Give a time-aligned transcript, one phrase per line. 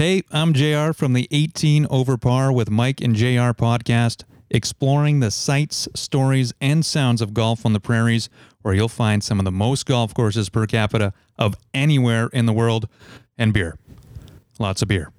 [0.00, 5.30] Hey, I'm JR from the 18 Over Par with Mike and JR podcast, exploring the
[5.30, 8.30] sights, stories, and sounds of golf on the prairies,
[8.62, 12.54] where you'll find some of the most golf courses per capita of anywhere in the
[12.54, 12.88] world,
[13.36, 13.76] and beer.
[14.58, 15.12] Lots of beer.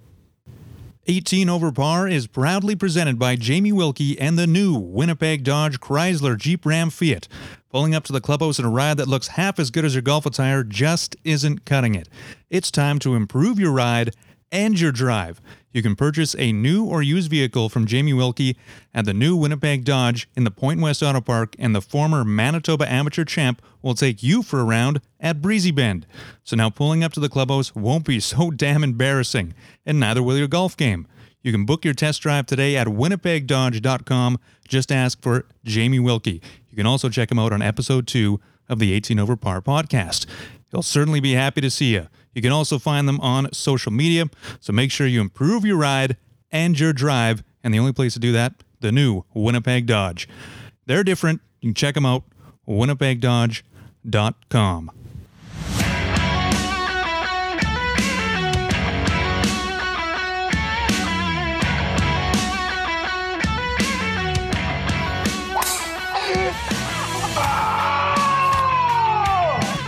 [1.06, 6.36] 18 Over Par is proudly presented by Jamie Wilkie and the new Winnipeg Dodge Chrysler
[6.36, 7.28] Jeep Ram Fiat.
[7.70, 10.02] Pulling up to the clubhouse in a ride that looks half as good as your
[10.02, 12.10] golf attire just isn't cutting it.
[12.50, 14.16] It's time to improve your ride
[14.52, 15.42] and your drive.
[15.72, 18.58] You can purchase a new or used vehicle from Jamie Wilkie
[18.94, 22.92] at the new Winnipeg Dodge in the Point West Auto Park, and the former Manitoba
[22.92, 26.06] amateur champ will take you for a round at Breezy Bend.
[26.44, 29.54] So now pulling up to the clubhouse won't be so damn embarrassing,
[29.86, 31.08] and neither will your golf game.
[31.42, 34.40] You can book your test drive today at winnipegdodge.com.
[34.68, 36.42] Just ask for Jamie Wilkie.
[36.70, 40.26] You can also check him out on episode two of the 18 Over Par podcast.
[40.70, 42.08] He'll certainly be happy to see you.
[42.34, 44.26] You can also find them on social media,
[44.60, 46.18] so make sure you improve your ride
[46.52, 47.44] and your drive.
[47.64, 50.28] And the only place to do that, the new Winnipeg Dodge.
[50.86, 51.42] They're different.
[51.60, 52.24] You can check them out,
[52.68, 55.01] winnipegdodge.com.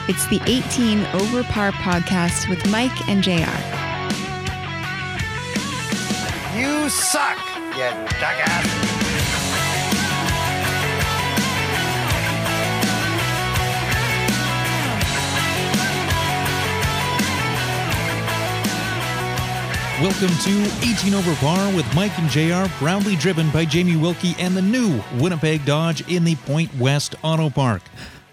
[0.10, 3.30] It's the 18 Over Par podcast with Mike and JR.
[6.60, 7.38] You suck,
[7.72, 7.88] you
[8.20, 8.68] jackass.
[20.02, 24.54] Welcome to 18 Over Par with Mike and JR, proudly driven by Jamie Wilkie and
[24.54, 27.84] the new Winnipeg Dodge in the Point West Auto Park.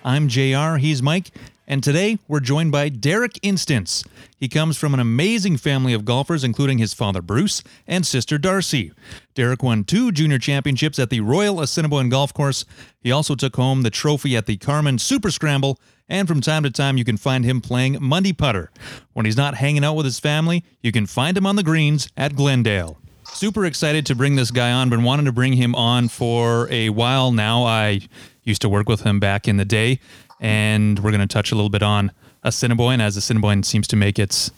[0.03, 1.31] I'm JR, he's Mike,
[1.71, 4.03] and today we're joined by Derek Instance.
[4.37, 8.91] He comes from an amazing family of golfers, including his father Bruce and sister Darcy.
[9.37, 12.65] Derek won two junior championships at the Royal Assiniboine Golf Course.
[13.01, 15.79] He also took home the trophy at the Carman Super Scramble,
[16.09, 18.73] and from time to time you can find him playing Monday putter.
[19.13, 22.09] When he's not hanging out with his family, you can find him on the greens
[22.17, 22.99] at Glendale.
[23.33, 26.89] Super excited to bring this guy on, been wanting to bring him on for a
[26.89, 27.63] while now.
[27.63, 28.01] I
[28.43, 30.01] used to work with him back in the day,
[30.41, 32.11] and we're going to touch a little bit on
[32.43, 34.51] Assiniboine as Assiniboine seems to make its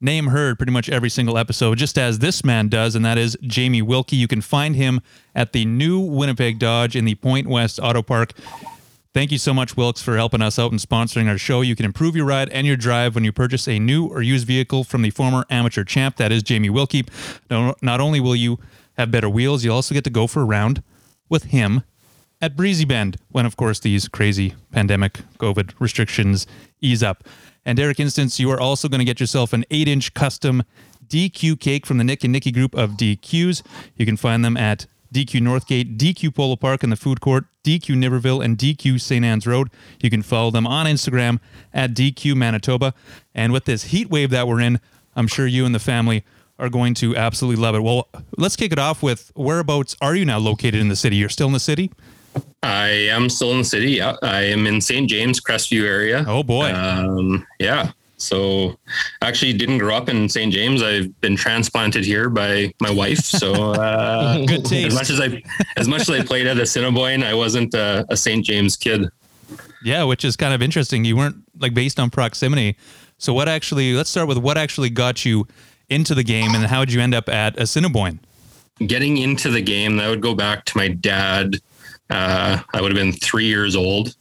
[0.00, 3.36] name heard pretty much every single episode, just as this man does, and that is
[3.42, 4.16] Jamie Wilkie.
[4.16, 5.00] You can find him
[5.34, 8.32] at the new Winnipeg Dodge in the Point West Auto Park.
[9.14, 11.62] Thank you so much, Wilkes, for helping us out and sponsoring our show.
[11.62, 14.46] You can improve your ride and your drive when you purchase a new or used
[14.46, 17.06] vehicle from the former amateur champ, that is Jamie Wilkie.
[17.48, 18.58] Not only will you
[18.98, 20.82] have better wheels, you'll also get to go for a round
[21.30, 21.82] with him
[22.40, 26.46] at Breezy Bend when, of course, these crazy pandemic COVID restrictions
[26.80, 27.24] ease up.
[27.64, 30.62] And Derek Instance, you are also going to get yourself an 8 inch custom
[31.08, 33.62] DQ cake from the Nick and Nicky group of DQs.
[33.96, 37.96] You can find them at DQ Northgate, DQ Polo Park in the food court, DQ
[37.96, 39.24] Niverville, and DQ St.
[39.24, 39.70] Anne's Road.
[40.00, 41.40] You can follow them on Instagram
[41.72, 42.92] at DQ Manitoba.
[43.34, 44.80] And with this heat wave that we're in,
[45.14, 46.24] I'm sure you and the family
[46.58, 47.80] are going to absolutely love it.
[47.80, 51.16] Well, let's kick it off with whereabouts are you now located in the city?
[51.16, 51.90] You're still in the city?
[52.62, 53.92] I am still in the city.
[53.92, 55.08] Yeah, I am in St.
[55.08, 56.24] James, Crestview area.
[56.26, 56.72] Oh boy.
[56.72, 57.92] Um, yeah.
[58.18, 58.78] So,
[59.20, 60.50] actually, didn't grow up in St.
[60.50, 60.82] James.
[60.82, 63.18] I've been transplanted here by my wife.
[63.18, 64.86] So, uh, Good taste.
[64.86, 65.42] as much as I,
[65.76, 68.42] as much as I played at Assiniboine, I wasn't a, a St.
[68.42, 69.10] James kid.
[69.84, 71.04] Yeah, which is kind of interesting.
[71.04, 72.78] You weren't like based on proximity.
[73.18, 73.92] So what actually?
[73.92, 75.46] Let's start with what actually got you
[75.90, 78.18] into the game, and how did you end up at Assiniboine?
[78.86, 81.56] Getting into the game, that would go back to my dad.
[82.10, 84.14] Uh, I would have been three years old.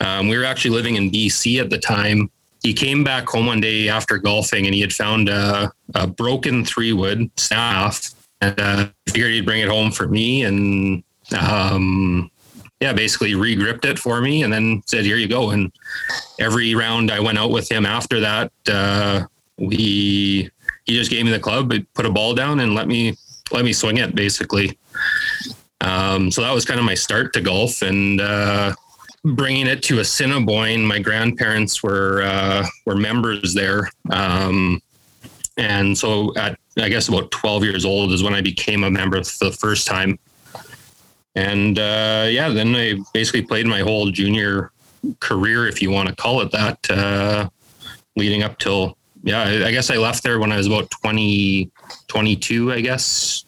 [0.00, 2.30] Um, we were actually living in BC at the time.
[2.62, 6.64] He came back home one day after golfing and he had found a, a broken
[6.64, 11.02] three wood staff and uh, figured he'd bring it home for me and
[11.38, 12.30] um,
[12.80, 15.50] yeah, basically re-gripped it for me and then said, here you go.
[15.50, 15.72] And
[16.38, 19.24] every round I went out with him after that, uh,
[19.58, 20.50] we,
[20.84, 23.16] he just gave me the club, put a ball down and let me,
[23.52, 24.78] let me swing it basically.
[25.80, 28.74] Um, so that was kind of my start to golf and, uh,
[29.34, 30.86] bringing it to Assiniboine.
[30.86, 34.80] My grandparents were uh, were members there, um,
[35.56, 39.22] and so at I guess about twelve years old is when I became a member
[39.24, 40.18] for the first time.
[41.34, 44.70] And uh, yeah, then I basically played my whole junior
[45.20, 47.48] career, if you want to call it that, uh,
[48.16, 49.42] leading up till yeah.
[49.42, 51.70] I, I guess I left there when I was about 20,
[52.06, 53.44] 22, I guess,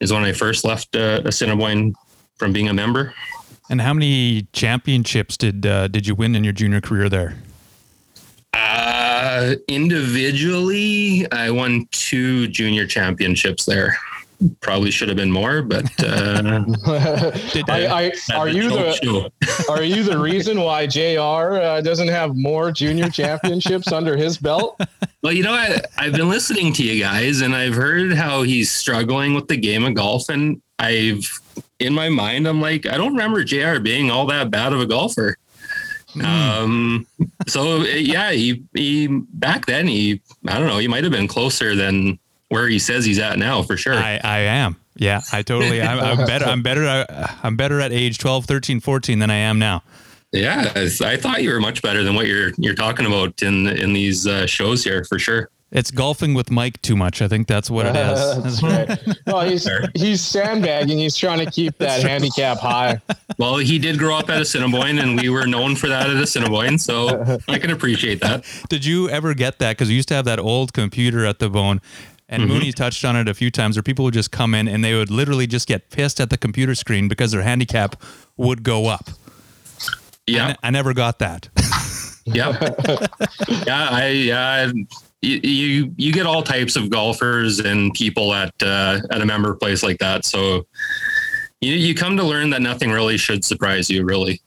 [0.00, 1.94] is when I first left uh, Assiniboine
[2.36, 3.14] from being a member.
[3.68, 7.36] And how many championships did uh, did you win in your junior career there?
[8.52, 13.98] Uh, individually, I won two junior championships there.
[14.60, 16.64] Probably should have been more, but uh,
[17.68, 19.30] I, I, are you the
[19.70, 21.60] are you the reason why Jr.
[21.60, 24.80] Uh, doesn't have more junior championships under his belt?
[25.22, 28.70] Well, you know, I, I've been listening to you guys, and I've heard how he's
[28.70, 31.40] struggling with the game of golf, and I've
[31.78, 33.78] in my mind, I'm like, I don't remember Jr.
[33.80, 35.36] being all that bad of a golfer.
[36.14, 36.24] Mm.
[36.24, 37.06] Um,
[37.46, 41.74] so yeah, he, he back then he, I don't know, he might have been closer
[41.74, 42.18] than
[42.48, 43.94] where he says he's at now for sure.
[43.94, 44.76] I, I am.
[44.94, 46.46] Yeah, I totally, I'm, I'm better.
[46.46, 47.06] I'm better.
[47.42, 49.82] I'm better at age 12, 13, 14 than I am now.
[50.32, 50.72] Yeah.
[50.74, 54.26] I thought you were much better than what you're, you're talking about in, in these
[54.26, 55.50] uh, shows here for sure.
[55.72, 57.20] It's golfing with Mike too much.
[57.20, 58.42] I think that's what it is.
[58.42, 59.18] that's right.
[59.26, 60.96] Well, he's he's sandbagging.
[60.96, 63.00] He's trying to keep that handicap high.
[63.36, 66.78] Well, he did grow up at Assiniboine, and we were known for that at Assiniboine,
[66.78, 68.44] so I can appreciate that.
[68.68, 69.76] Did you ever get that?
[69.76, 71.80] Because we used to have that old computer at the bone.
[72.28, 72.52] And mm-hmm.
[72.52, 74.94] Mooney touched on it a few times where people would just come in and they
[74.94, 78.02] would literally just get pissed at the computer screen because their handicap
[78.36, 79.10] would go up.
[80.26, 80.46] Yeah.
[80.46, 81.48] I, n- I never got that.
[82.24, 82.58] yeah.
[83.66, 83.88] yeah.
[83.90, 84.72] I, yeah
[85.26, 89.82] you you get all types of golfers and people at uh, at a member place
[89.82, 90.24] like that.
[90.24, 90.66] So
[91.60, 94.40] you you come to learn that nothing really should surprise you, really.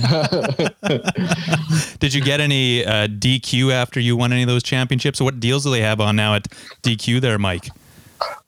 [1.98, 5.20] Did you get any uh, DQ after you won any of those championships?
[5.20, 6.48] What deals do they have on now at
[6.82, 7.68] DQ there, Mike?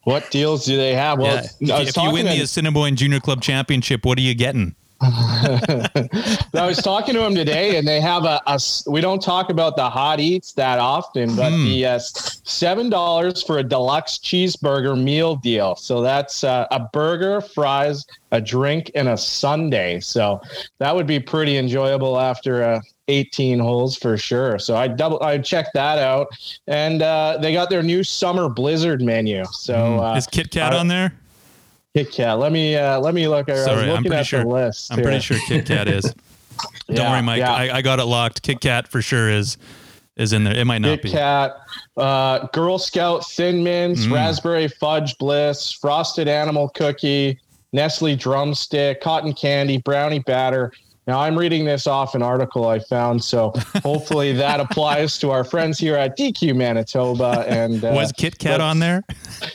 [0.05, 1.19] What deals do they have?
[1.19, 1.81] Well, yeah.
[1.81, 4.75] if, you win the Assiniboine Junior Club Championship, what are you getting?
[6.55, 9.75] I was talking to him today, and they have a, a, We don't talk about
[9.75, 11.65] the hot eats that often, but mm.
[11.65, 15.75] the uh, seven dollars for a deluxe cheeseburger meal deal.
[15.75, 19.99] So that's uh, a burger, fries, a drink, and a sundae.
[19.99, 20.41] So
[20.79, 24.61] that would be pretty enjoyable after uh, 18 holes for sure.
[24.61, 26.29] So I double I checked that out,
[26.69, 29.45] and uh, they got their new summer blizzard menu.
[29.47, 30.17] So mm.
[30.17, 31.13] is Kit Kat on there?
[31.95, 32.39] Kit Kat.
[32.39, 33.49] Let me uh, let me look.
[33.49, 34.45] Sorry, I'm pretty sure.
[34.45, 35.05] list I'm here.
[35.05, 36.05] pretty sure Kit Kat is.
[36.87, 37.39] Don't yeah, worry, Mike.
[37.39, 37.53] Yeah.
[37.53, 38.43] I, I, got it locked.
[38.43, 39.59] Kit Kat for sure is
[40.17, 40.57] is in there.
[40.57, 41.09] It might not Kit be.
[41.11, 41.57] Kit Kat,
[41.97, 44.13] uh, Girl Scout Thin Mints, mm.
[44.13, 47.39] Raspberry Fudge Bliss, Frosted Animal Cookie,
[47.73, 50.73] Nestle Drumstick, Cotton Candy, Brownie Batter,
[51.09, 53.51] now, I'm reading this off an article I found, so
[53.83, 57.45] hopefully that applies to our friends here at DQ Manitoba.
[57.49, 59.03] And uh, was Kit Kat on there?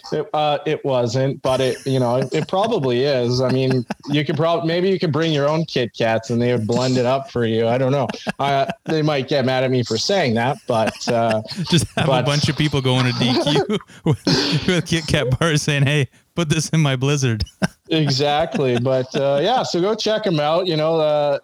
[0.10, 3.42] It, uh, it wasn't, but it you know it, it probably is.
[3.42, 6.54] I mean, you could probably maybe you could bring your own Kit Kats and they
[6.54, 7.68] would blend it up for you.
[7.68, 8.08] I don't know.
[8.40, 12.24] Uh, they might get mad at me for saying that, but uh, just have but,
[12.24, 16.48] a bunch of people going to DQ with, with Kit Kat bars saying, "Hey, put
[16.48, 17.44] this in my blizzard.
[17.90, 18.80] Exactly.
[18.80, 20.68] But uh, yeah, so go check them out.
[20.68, 21.40] You know, uh,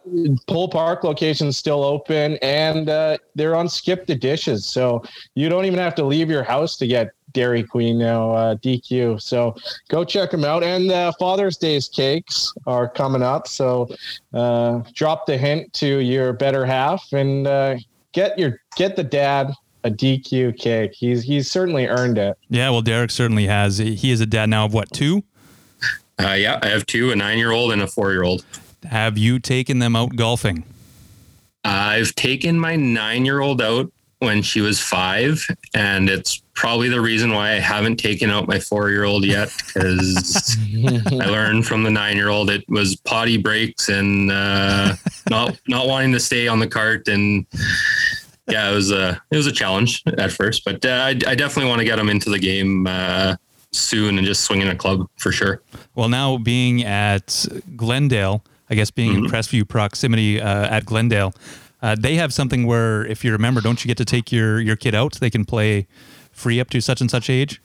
[0.48, 4.66] Polo Park location is still open and uh, they're on Skip the Dishes.
[4.66, 5.04] So
[5.36, 9.22] you don't even have to leave your house to get Dairy Queen now, uh, DQ.
[9.22, 9.56] So
[9.90, 10.64] go check them out.
[10.64, 13.48] And uh, Father's Day's cakes are coming up.
[13.48, 13.90] So
[14.34, 17.78] uh, drop the hint to your better half and uh,
[18.12, 19.54] get your get the dad
[19.84, 20.94] a DQ cake.
[20.94, 22.38] He's he's certainly earned it.
[22.50, 23.78] Yeah, well, Derek certainly has.
[23.78, 25.24] He is a dad now of what two?
[26.20, 28.46] Uh, yeah, I have two: a nine-year-old and a four-year-old.
[28.90, 30.64] Have you taken them out golfing?
[31.64, 37.52] I've taken my nine-year-old out when she was five, and it's probably the reason why
[37.52, 40.58] I haven't taken out my four-year-old yet because
[41.08, 44.96] I learned from the nine-year-old it was potty breaks and uh,
[45.30, 47.46] not not wanting to stay on the cart and
[48.48, 51.70] yeah, it was a it was a challenge at first, but uh, I, I, definitely
[51.70, 53.36] want to get them into the game uh,
[53.74, 55.62] soon and just swinging a club for sure.
[55.96, 59.26] Well, now being at Glendale, I guess being mm-hmm.
[59.26, 61.34] in Crestview proximity uh, at Glendale,
[61.82, 64.76] uh, they have something where if you remember, don't you get to take your your
[64.76, 65.14] kid out?
[65.16, 65.88] They can play
[66.32, 67.62] free up to such and such age.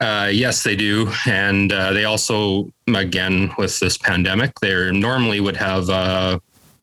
[0.00, 5.56] Uh, yes, they do, and uh, they also, again, with this pandemic, they normally would
[5.56, 6.38] have uh,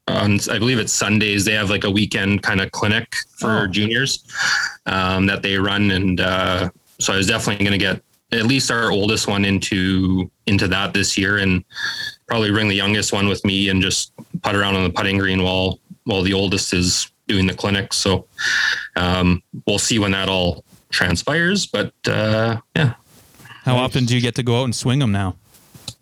[0.08, 1.46] on I believe it's Sundays.
[1.46, 3.68] They have like a weekend kind of clinic for oh.
[3.68, 4.24] juniors
[4.86, 8.02] um, that they run, and uh, so I was definitely going to get
[8.36, 11.64] at least our oldest one into into that this year, and
[12.28, 14.12] probably bring the youngest one with me and just
[14.42, 17.94] putt around on the putting green while while the oldest is doing the clinic.
[17.94, 18.28] So
[18.96, 22.94] um, we'll see when that all transpires, but uh, yeah.
[23.64, 25.36] How often do you get to go out and swing them now?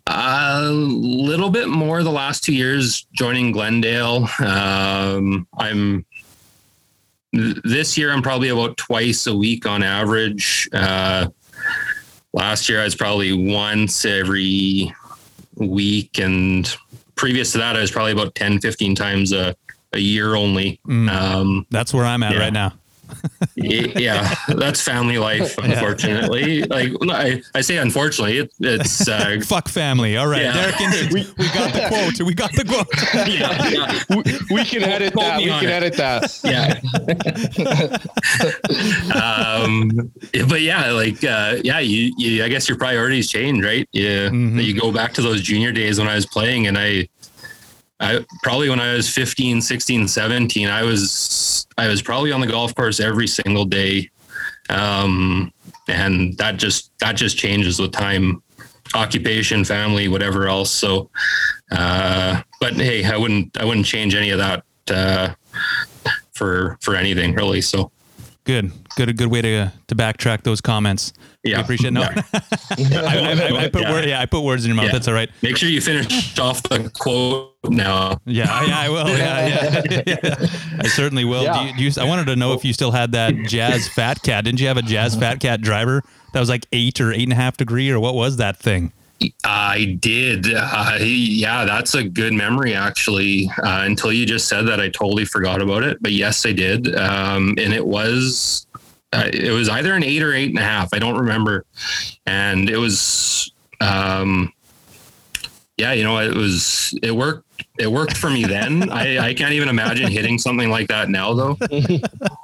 [0.06, 4.28] A little bit more the last two years joining Glendale.
[4.38, 6.04] Um, I'm
[7.32, 10.68] this year I'm probably about twice a week on average.
[10.72, 11.28] Uh,
[12.34, 14.92] last year I was probably once every
[15.56, 16.76] week and
[17.14, 19.54] previous to that I was probably about 10 15 times a,
[19.92, 20.80] a year only.
[20.86, 21.08] Mm.
[21.08, 22.40] Um, That's where I'm at Yeah.
[22.40, 22.74] right now.
[23.56, 26.62] Y- yeah, that's family life, unfortunately.
[26.64, 30.16] Like I, I say, unfortunately, it, it's uh, Fuck family.
[30.16, 30.52] All right, Yeah.
[30.54, 31.12] Derek Instance.
[31.14, 32.20] We, we got the quote.
[32.26, 32.86] We got the quote.
[33.28, 34.02] yeah, yeah.
[34.10, 35.38] we, we can edit that.
[35.38, 35.70] We can it.
[35.70, 36.30] edit that.
[39.14, 40.12] um,
[40.48, 43.88] but yeah, like uh, yeah, you, you I guess your priorities change, right?
[43.92, 44.62] Yeah, Mhm.
[44.62, 47.08] you go back to those junior days when I was playing, and I,
[48.00, 52.46] I probably when I was 15, 16, 17, I was I was probably on the
[52.46, 54.10] golf course every single day,
[54.68, 55.52] um,
[55.88, 58.42] and that just that just changes with time,
[58.94, 60.70] occupation, family, whatever else.
[60.70, 61.10] So,
[61.70, 64.64] uh, but hey, I wouldn't I wouldn't change any of that.
[64.90, 65.34] Uh,
[66.34, 67.90] for for anything really so
[68.44, 68.72] Good.
[68.96, 69.08] Good.
[69.08, 71.12] A good way to to backtrack those comments.
[71.42, 71.92] yeah I appreciate it.
[71.92, 72.22] No, Yeah.
[73.02, 73.92] I, I, I put Yeah.
[73.92, 74.86] word, yeah, I put words in your mouth.
[74.86, 74.92] Yeah.
[74.92, 75.30] That's all right.
[75.42, 78.20] Make sure you finish off the quote now.
[78.24, 79.08] Yeah, I, I will.
[79.08, 80.46] Yeah, yeah.
[80.80, 81.42] I certainly will.
[81.42, 81.60] Yeah.
[81.62, 84.22] Do you, do you, I wanted to know if you still had that Jazz Fat
[84.22, 84.44] Cat.
[84.44, 87.32] Didn't you have a Jazz Fat Cat driver that was like eight or eight and
[87.32, 88.92] a half degree, or what was that thing?
[89.44, 90.46] I did.
[90.54, 93.50] Uh, yeah, that's a good memory, actually.
[93.62, 95.98] Uh, until you just said that, I totally forgot about it.
[96.02, 96.94] But yes, I did.
[96.96, 98.66] Um, and it was,
[99.32, 100.92] it was either an eight or eight and a half.
[100.92, 101.64] I don't remember.
[102.26, 104.52] And it was, um,
[105.76, 107.42] yeah, you know, it was, it worked.
[107.78, 108.90] It worked for me then.
[108.90, 111.58] I, I can't even imagine hitting something like that now, though.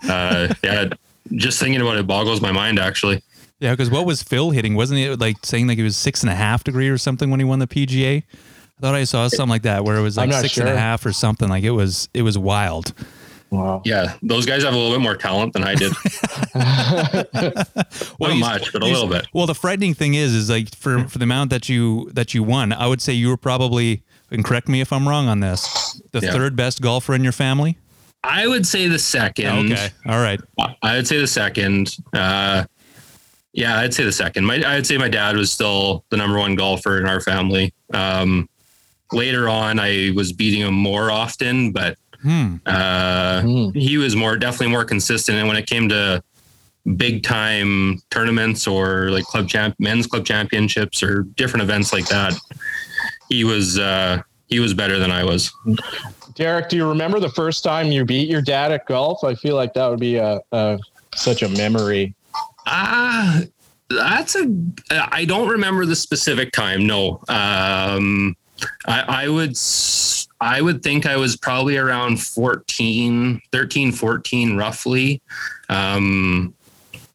[0.08, 0.88] Uh, yeah,
[1.32, 3.22] just thinking about it boggles my mind, actually.
[3.60, 4.74] Yeah, because what was Phil hitting?
[4.74, 7.38] Wasn't it like saying like it was six and a half degree or something when
[7.38, 8.22] he won the PGA?
[8.22, 10.76] I thought I saw something like that where it was like not six and a
[10.76, 11.50] half or something.
[11.50, 12.94] Like it was it was wild.
[13.50, 13.82] Wow.
[13.84, 15.92] Yeah, those guys have a little bit more talent than I did.
[18.18, 19.26] Well, Not much, but a little bit.
[19.32, 22.42] Well, the frightening thing is, is like for for the amount that you that you
[22.42, 26.00] won, I would say you were probably and correct me if I'm wrong on this,
[26.12, 26.32] the Yeah.
[26.32, 27.78] third best golfer in your family.
[28.22, 29.72] I would say the second.
[29.72, 30.40] Okay, all right.
[30.82, 31.96] I would say the second.
[32.12, 32.64] Uh,
[33.52, 34.44] yeah, I'd say the second.
[34.44, 37.72] My, I'd say my dad was still the number one golfer in our family.
[37.94, 38.48] Um,
[39.10, 42.56] later on, I was beating him more often, but Hmm.
[42.66, 43.70] uh, Hmm.
[43.70, 45.38] he was more definitely more consistent.
[45.38, 46.22] And when it came to
[46.96, 52.34] big time tournaments or like club champ, men's club championships or different events like that,
[53.28, 55.52] he was uh, he was better than I was.
[56.34, 59.24] Derek, do you remember the first time you beat your dad at golf?
[59.24, 60.78] I feel like that would be a, a
[61.14, 62.14] such a memory.
[62.66, 63.40] Ah,
[63.88, 64.46] that's a.
[64.90, 66.86] I don't remember the specific time.
[66.86, 67.20] No.
[67.28, 68.36] Um,
[68.86, 69.50] I, I would.
[69.50, 75.20] s- I would think I was probably around 14, 13, 14, roughly.
[75.68, 76.54] Um,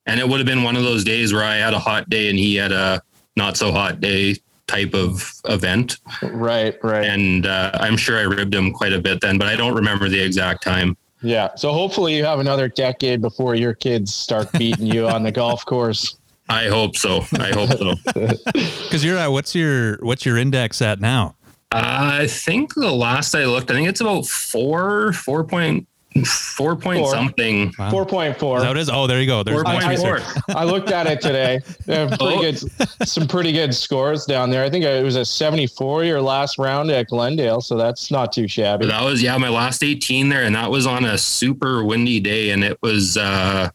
[0.05, 2.29] and it would have been one of those days where I had a hot day
[2.29, 3.01] and he had a
[3.35, 4.35] not so hot day
[4.67, 5.97] type of event.
[6.21, 7.05] Right, right.
[7.05, 10.07] And uh, I'm sure I ribbed him quite a bit then, but I don't remember
[10.09, 10.95] the exact time.
[11.21, 11.53] yeah.
[11.55, 15.65] So hopefully you have another decade before your kids start beating you on the golf
[15.65, 16.17] course.
[16.47, 17.25] I hope so.
[17.39, 17.95] I hope so.
[18.53, 21.35] Because you're at what's your what's your index at now?
[21.71, 25.87] I think the last I looked, I think it's about four, four point,
[26.25, 27.11] four point Four.
[27.11, 27.73] something.
[27.77, 27.91] Wow.
[27.91, 28.57] Four point four.
[28.57, 28.89] Is that what it is?
[28.89, 29.43] Oh, there you go.
[29.43, 30.13] There's Four my point four.
[30.13, 30.41] research.
[30.49, 31.59] I looked at it today.
[31.85, 32.41] They have pretty Oh.
[32.41, 34.63] good, some pretty good scores down there.
[34.63, 38.47] I think it was a 74 your last round at Glendale, so that's not too
[38.47, 38.85] shabby.
[38.85, 42.51] That was yeah, my last eighteen there, and that was on a super windy day,
[42.51, 43.17] and it was.
[43.17, 43.69] uh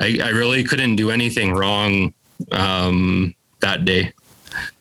[0.00, 2.12] I, I really couldn't do anything wrong
[2.50, 4.12] um, that day.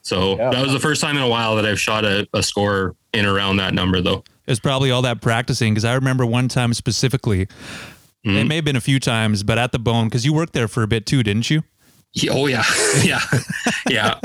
[0.02, 0.50] So Yeah.
[0.52, 3.26] that was the first time in a while that I've shot a, a score in
[3.26, 4.24] around that number, though.
[4.48, 7.42] It was probably all that practicing because I remember one time specifically.
[7.42, 7.50] It
[8.28, 8.48] Mhm.
[8.48, 10.84] may have been a few times, but at the bone because you worked there for
[10.84, 11.64] a bit too, didn't you?
[12.14, 12.64] Yeah, Oh yeah,
[13.04, 13.22] yeah,
[13.90, 14.16] yeah.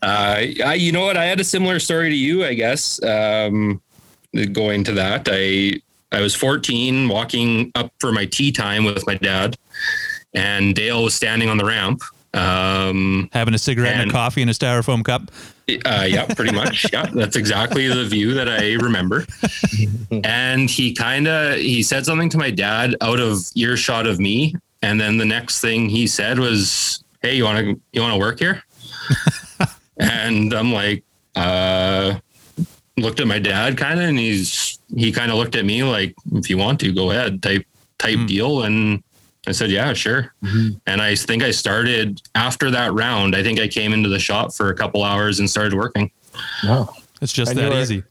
[0.00, 1.16] Uh, I, you know what?
[1.16, 3.02] I had a similar story to you, I guess.
[3.02, 3.82] Um,
[4.52, 5.80] going to that, I
[6.16, 9.56] I was 14, walking up for my tee time with my dad,
[10.34, 12.02] and Dale was standing on the ramp.
[12.34, 15.30] Um, Having a cigarette and, And- a coffee in a styrofoam cup.
[15.84, 16.86] uh, yeah, pretty much.
[16.92, 19.24] Yeah, that's exactly the view that I remember.
[20.24, 24.54] And he kind of he said something to my dad out of earshot of me,
[24.82, 28.18] and then the next thing he said was, "Hey, you want to you want to
[28.18, 28.62] work here?"
[29.98, 31.04] and I'm like,
[31.36, 32.18] uh,
[32.96, 36.14] looked at my dad kind of, and he's he kind of looked at me like,
[36.32, 37.66] "If you want to, go ahead," type
[37.98, 38.26] type Hmm.
[38.26, 39.02] deal, and.
[39.46, 40.32] I said, yeah, sure.
[40.86, 43.34] And I think I started after that round.
[43.34, 46.10] I think I came into the shop for a couple hours and started working.
[46.62, 46.88] No.
[47.20, 48.02] It's just And you that were- easy.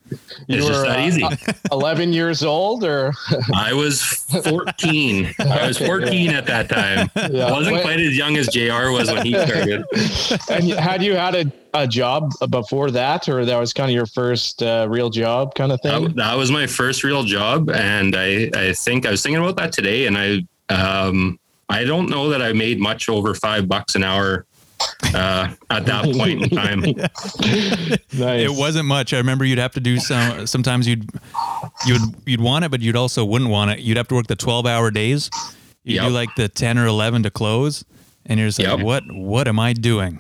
[0.48, 1.24] You It's just that uh, easy.
[1.24, 1.36] uh,
[1.74, 3.12] 11 years old or
[3.54, 5.34] I was 14.
[5.40, 7.10] I was 14 at that time.
[7.32, 7.48] Yeah.
[7.48, 7.84] I wasn't Wait.
[7.84, 9.84] quite as young as JR was when he started.
[10.50, 14.06] and had you had a, a job before that or that was kind of your
[14.06, 16.04] first uh, real job kind of thing?
[16.04, 17.70] That, that was my first real job.
[17.70, 20.08] And I, I think I was thinking about that today.
[20.08, 24.46] And I, um, I don't know that I made much over five bucks an hour
[25.14, 26.80] uh, at that point in time.
[28.14, 28.42] nice.
[28.42, 29.14] It wasn't much.
[29.14, 30.48] I remember you'd have to do some.
[30.48, 31.10] Sometimes you'd
[31.86, 33.80] you'd you'd want it, but you'd also wouldn't want it.
[33.80, 35.30] You'd have to work the twelve hour days.
[35.84, 36.06] You would Yep.
[36.08, 37.84] do like the ten or eleven to close,
[38.26, 38.80] and you're just like, Yep.
[38.82, 40.20] what What am I doing?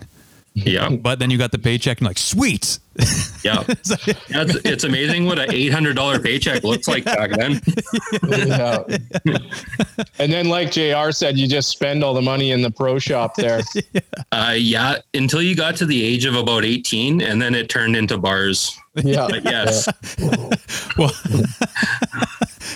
[0.53, 0.89] Yeah.
[1.01, 2.79] But then you got the paycheck and like, sweet.
[3.43, 3.63] Yeah.
[4.29, 7.59] That's, it's amazing what an $800 paycheck looks like back then.
[8.21, 8.83] yeah.
[10.19, 13.35] and then, like JR said, you just spend all the money in the pro shop
[13.35, 13.61] there.
[14.33, 14.99] Uh, yeah.
[15.13, 18.71] Until you got to the age of about 18 and then it turned into bars.
[18.95, 19.27] Yeah.
[19.29, 19.89] But yes.
[20.97, 21.11] Well,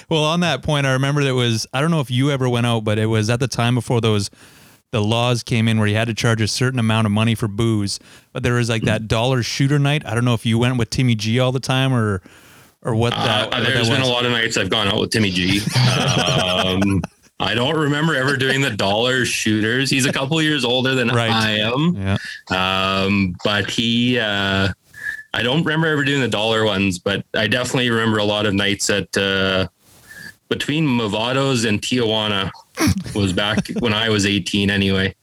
[0.10, 2.66] well, on that point, I remember that was I don't know if you ever went
[2.66, 4.30] out, but it was at the time before those
[4.92, 7.48] the laws came in where you had to charge a certain amount of money for
[7.48, 8.00] booze.
[8.34, 10.06] But there was like that dollar shooter night.
[10.06, 12.22] I don't know if you went with Timmy G all the time or
[12.82, 13.52] or what Uh, that.
[13.52, 15.60] what there's that been a lot of nights I've gone out with Timmy G.
[16.56, 17.02] Um,
[17.40, 19.90] I don't remember ever doing the dollar shooters.
[19.90, 21.30] He's a couple years older than Right.
[21.30, 21.96] I am.
[21.98, 22.18] Yeah.
[23.04, 24.70] Um, but he, uh,
[25.34, 28.54] I don't remember ever doing the dollar ones, but I definitely remember a lot of
[28.54, 29.68] nights at, uh,
[30.50, 32.52] between Movados and Tijuana
[33.14, 35.16] was back when I was 18 anyway.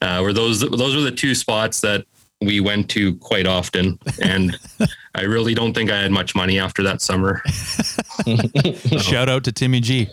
[0.00, 2.04] Uh, were those, those were the two spots that
[2.40, 3.98] we went to quite often.
[4.22, 4.58] And
[5.14, 7.42] I really don't think I had much money after that summer.
[9.00, 10.08] Shout out to Timmy G.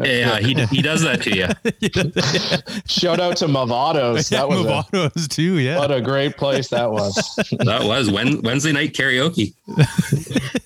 [0.00, 1.46] Yeah, he, he does that to you.
[2.86, 4.30] Shout out to Movados.
[4.38, 5.58] That was a, Movados too.
[5.58, 5.78] Yeah.
[5.78, 7.14] what a great place that was.
[7.64, 9.54] That was Wednesday night karaoke.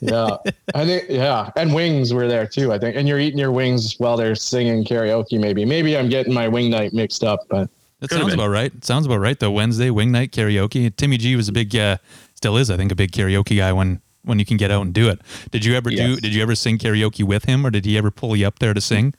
[0.01, 0.37] Yeah.
[0.75, 1.51] I think, yeah.
[1.57, 2.97] And wings were there too, I think.
[2.97, 5.65] And you're eating your wings while they're singing karaoke, maybe.
[5.65, 7.71] Maybe I'm getting my wing night mixed up, but
[8.01, 8.41] That Could've sounds been.
[8.41, 8.85] about right.
[8.85, 10.95] Sounds about right The Wednesday wing night karaoke.
[10.97, 11.97] Timmy G was a big, uh,
[12.35, 14.93] still is, I think, a big karaoke guy when when you can get out and
[14.93, 15.21] do it.
[15.51, 16.17] Did you ever do?
[16.17, 18.75] Did you ever sing karaoke with him, or did he ever pull you up there
[18.75, 19.15] to sing?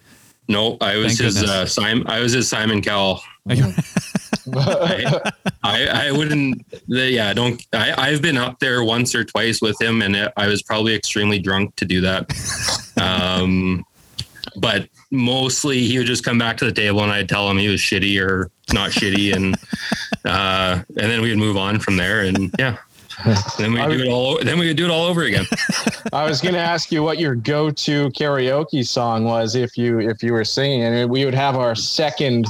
[0.48, 2.06] No, I was Thank his uh, Simon.
[2.08, 3.22] I was his Simon Cowell.
[3.50, 3.74] I,
[5.64, 6.66] I, I wouldn't.
[6.88, 7.66] The, yeah, don't.
[7.72, 10.96] I, I've been up there once or twice with him, and it, I was probably
[10.96, 12.32] extremely drunk to do that.
[12.96, 13.84] Um,
[14.56, 17.68] but mostly he would just come back to the table, and I'd tell him he
[17.68, 19.56] was shitty or not shitty, and
[20.26, 22.22] uh, and then we'd move on from there.
[22.22, 22.78] And yeah,
[23.58, 24.40] then we would do it all.
[24.44, 25.46] Then we would do it all over again.
[26.14, 30.22] I was going to ask you what your go-to karaoke song was if you if
[30.24, 32.46] you were singing, and we would have our second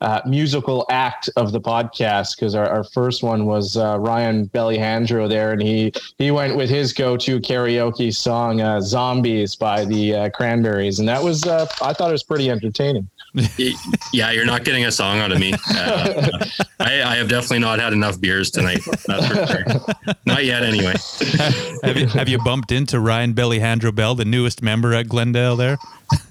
[0.00, 5.28] uh, musical act of the podcast because our, our first one was uh, Ryan Bellyhandro
[5.28, 10.30] there, and he he went with his go-to karaoke song uh, "Zombies" by the uh,
[10.30, 13.08] Cranberries, and that was uh, I thought it was pretty entertaining.
[14.12, 15.52] Yeah, you're not getting a song out of me.
[15.70, 16.30] Uh,
[16.80, 18.80] I, I have definitely not had enough beers tonight.
[19.06, 20.14] That's for sure.
[20.26, 20.94] Not yet, anyway.
[21.84, 25.56] have you have you bumped into Ryan Bellyhandro Bell, the newest member at Glendale?
[25.56, 25.78] There.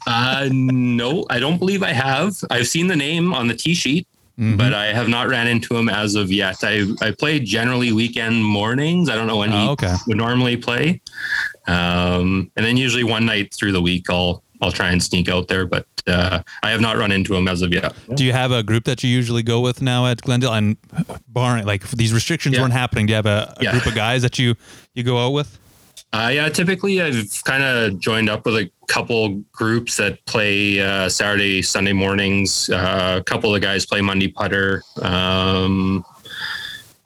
[0.07, 2.35] Uh, no, I don't believe I have.
[2.49, 4.07] I've seen the name on the T sheet,
[4.37, 6.57] but I have not ran into him as of yet.
[6.63, 9.09] I I play generally weekend mornings.
[9.09, 9.95] I don't know when he Oh, okay.
[10.07, 11.01] would normally play,
[11.67, 15.47] um, and then usually one night through the week I'll I'll try and sneak out
[15.47, 17.93] there, but uh, I have not run into him as of yet.
[18.15, 20.53] Do you have a group that you usually go with now at Glendale?
[20.53, 20.75] And
[21.29, 22.61] barring like these restrictions Yeah.
[22.61, 23.71] weren't happening, do you have a, a Yeah.
[23.71, 24.55] group of guys that you
[24.93, 25.57] you go out with?
[26.11, 31.07] Uh, yeah, typically I've kind of joined up with a couple groups that play uh,
[31.07, 32.67] Saturday, Sunday mornings.
[32.69, 34.81] Uh, a couple of guys play Monday putter.
[35.03, 36.03] Um,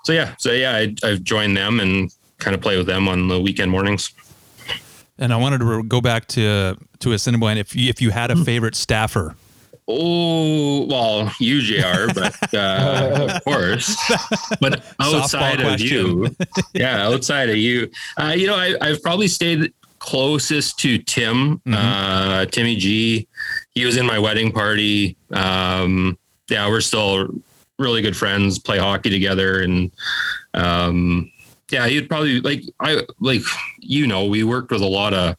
[0.06, 3.28] so yeah, so yeah, I, I've joined them and kind of play with them on
[3.28, 4.12] the weekend mornings.
[5.20, 7.58] And I wanted to re- go back to to Assiniboine.
[7.58, 9.36] If you, if you had a favorite staffer,
[9.88, 12.08] Oh well, you Jr.
[12.16, 13.98] But uh, of course,
[14.62, 16.34] but outside of you,
[16.74, 22.46] yeah, outside of you, uh, you know, I, I've probably stayed closest to Tim, uh,
[22.46, 23.28] Timmy G.
[23.72, 25.18] He was in my wedding party.
[25.32, 26.18] Um,
[26.50, 27.28] yeah, we're still
[27.78, 28.60] really good friends.
[28.60, 29.92] Play hockey together, and
[30.54, 31.30] um,
[31.74, 33.42] yeah, you'd probably like I like
[33.80, 35.36] you know we worked with a lot of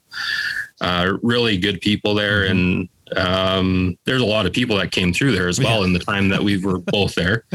[0.81, 5.31] uh, really good people there, and um, there's a lot of people that came through
[5.31, 7.45] there as well in the time that we were both there.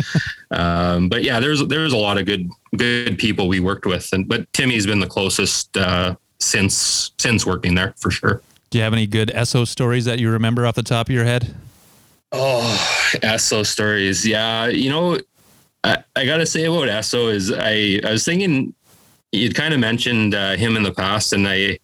[0.53, 4.27] Um, but yeah, there's there's a lot of good good people we worked with, and
[4.27, 8.43] but Timmy's been the closest uh, since since working there for sure.
[8.71, 11.25] do you have any good Esso stories that you remember off the top of your
[11.25, 11.55] head?
[12.33, 12.63] Oh,
[13.23, 14.27] Esso stories.
[14.27, 15.19] Yeah, you know,
[15.85, 18.75] I, I gotta say about Esso is I I was thinking
[19.33, 21.79] you'd kind of mentioned uh, him in the past, and I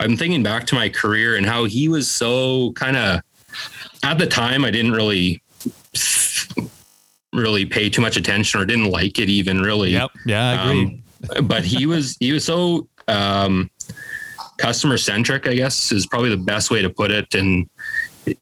[0.00, 3.20] I'm thinking back to my career and how he was so kind of
[4.02, 5.42] at the time I didn't really
[7.32, 9.90] really pay too much attention or didn't like it even really.
[9.90, 10.10] Yep.
[10.26, 11.02] Yeah, I agree.
[11.36, 13.70] Um, but he was he was so um,
[14.58, 17.34] customer centric, I guess, is probably the best way to put it.
[17.34, 17.68] And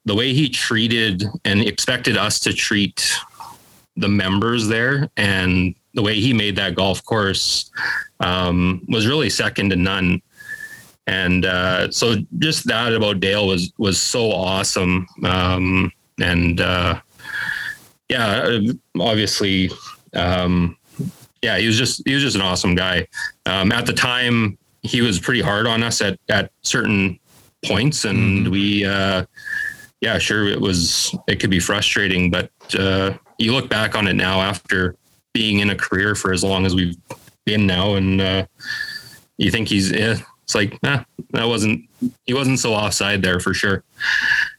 [0.04, 3.14] the way he treated and expected us to treat
[4.00, 7.70] the members there and the way he made that golf course
[8.20, 10.22] um, was really second to none.
[11.06, 15.06] And uh, so just that about Dale was was so awesome.
[15.24, 17.00] Um, and uh,
[18.08, 18.60] yeah,
[18.98, 19.70] obviously,
[20.14, 20.76] um,
[21.42, 23.06] yeah, he was just he was just an awesome guy.
[23.46, 27.18] Um, at the time, he was pretty hard on us at at certain
[27.64, 28.50] points, and mm.
[28.50, 29.24] we, uh,
[30.00, 34.14] yeah, sure, it was it could be frustrating, but uh, you look back on it
[34.14, 34.96] now after
[35.32, 36.96] being in a career for as long as we've
[37.44, 38.46] been now, and uh,
[39.38, 41.88] you think he's yeah, it's like eh, that wasn't
[42.24, 43.84] he wasn't so offside there for sure.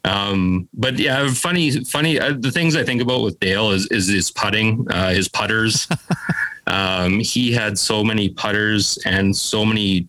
[0.05, 2.19] Um, but yeah, funny, funny.
[2.19, 5.87] Uh, the things I think about with Dale is is his putting, uh, his putters.
[6.67, 10.07] um, he had so many putters and so many.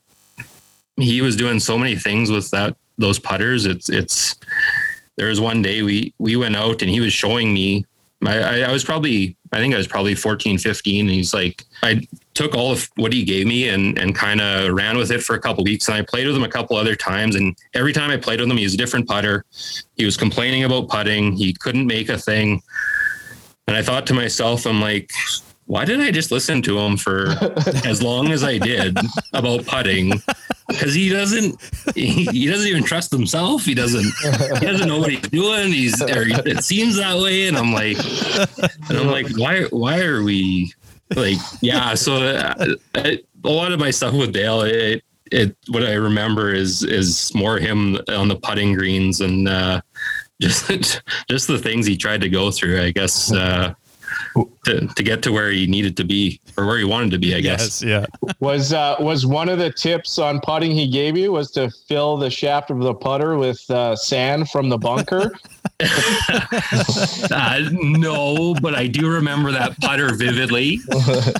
[0.96, 3.66] He was doing so many things with that those putters.
[3.66, 4.36] It's it's.
[5.16, 7.84] There was one day we we went out and he was showing me.
[8.24, 11.06] I, I was probably I think I was probably 14, 15.
[11.06, 14.72] And he's like, I took all of what he gave me and and kind of
[14.72, 15.88] ran with it for a couple weeks.
[15.88, 17.36] And I played with him a couple other times.
[17.36, 19.44] And every time I played with him, he was a different putter.
[19.96, 21.32] He was complaining about putting.
[21.32, 22.62] He couldn't make a thing.
[23.66, 25.12] And I thought to myself, I'm like,
[25.66, 27.28] why did I just listen to him for
[27.84, 28.96] as long as I did
[29.32, 30.12] about putting?
[30.72, 31.60] Because he doesn't,
[31.94, 33.64] he, doesn't even trust himself.
[33.64, 34.04] He doesn't,
[34.58, 35.72] he doesn't know what he's doing.
[35.72, 37.48] He's, it seems that way.
[37.48, 37.98] And I'm like,
[38.88, 40.72] and I'm like, why, why are we
[41.14, 41.94] like, yeah.
[41.94, 46.82] So uh, a lot of my stuff with Dale, it, it, what I remember is,
[46.82, 49.80] is more him on the putting greens and, uh,
[50.40, 53.74] just, just the things he tried to go through, I guess, uh,
[54.64, 57.34] to, to get to where he needed to be or where he wanted to be,
[57.34, 57.82] I guess.
[57.82, 58.30] Yes, yeah.
[58.40, 62.16] Was uh, was one of the tips on putting he gave you was to fill
[62.16, 65.32] the shaft of the putter with uh, sand from the bunker?
[67.30, 70.78] uh, no, but I do remember that putter vividly,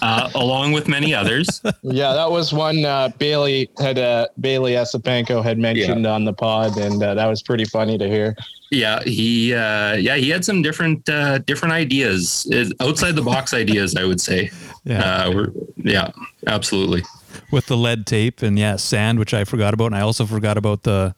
[0.03, 1.61] uh, along with many others.
[1.83, 6.13] Yeah, that was one uh, Bailey had uh, Bailey Esipenko had mentioned yeah.
[6.13, 8.37] on the pod, and uh, that was pretty funny to hear.
[8.73, 13.95] Yeah, he uh, yeah he had some different uh, different ideas, outside the box ideas,
[13.97, 14.51] I would say.
[14.85, 16.11] Yeah, uh, yeah,
[16.47, 17.03] absolutely.
[17.51, 20.57] With the lead tape and yeah, sand, which I forgot about, and I also forgot
[20.57, 21.15] about the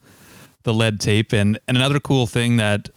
[0.64, 1.32] the lead tape.
[1.32, 2.90] And and another cool thing that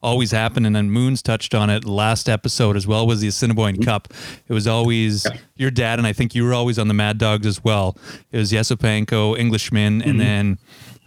[0.00, 3.74] always happened, and then Moons touched on it last episode as well, was the Assiniboine
[3.74, 3.82] mm-hmm.
[3.82, 4.14] Cup.
[4.46, 5.38] It was always yeah.
[5.56, 7.96] your dad, and I think you were always on the Mad Dogs as well.
[8.30, 10.10] It was Yesipenko, Englishman, mm-hmm.
[10.10, 10.58] and then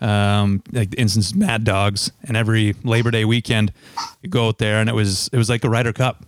[0.01, 3.71] um, like instance Mad Dogs, and every Labor Day weekend
[4.21, 6.25] you go out there, and it was it was like a Ryder Cup.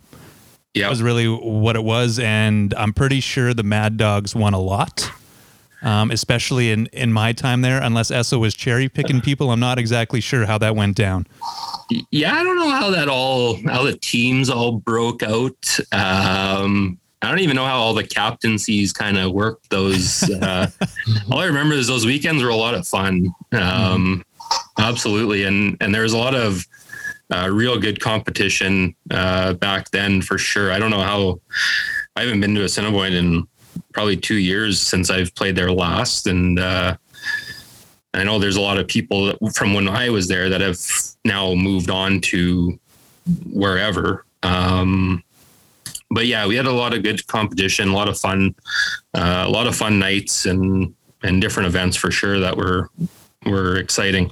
[0.74, 4.60] Yeah, was really what it was, and I'm pretty sure the Mad Dogs won a
[4.60, 5.12] lot.
[5.82, 9.80] Um, especially in, in my time there, unless Esso was cherry picking people, I'm not
[9.80, 11.26] exactly sure how that went down.
[12.12, 15.80] Yeah, I don't know how that all how the teams all broke out.
[15.94, 19.62] Um, I don't even know how all the captaincies kind of work.
[19.70, 20.30] those.
[20.40, 20.68] Uh,
[21.32, 23.34] all I remember is those weekends were a lot of fun.
[23.52, 24.24] Um,
[24.80, 25.44] absolutely.
[25.44, 26.66] And, and there was a lot of
[27.34, 30.72] uh, real good competition uh, back then for sure.
[30.72, 31.42] I don't know how
[32.16, 33.48] I haven't been to Assiniboine in
[33.94, 36.28] probably two years since I've played there last.
[36.28, 36.96] And uh,
[38.14, 40.80] I know there's a lot of people from when I was there that have
[41.26, 42.80] now moved on to
[43.52, 44.26] wherever.
[44.44, 45.24] Um,
[46.10, 48.56] but yeah, we had a lot of good competition, a lot of fun,
[49.14, 52.90] uh, a lot of fun nights and and different events for sure that were
[53.46, 54.32] were exciting.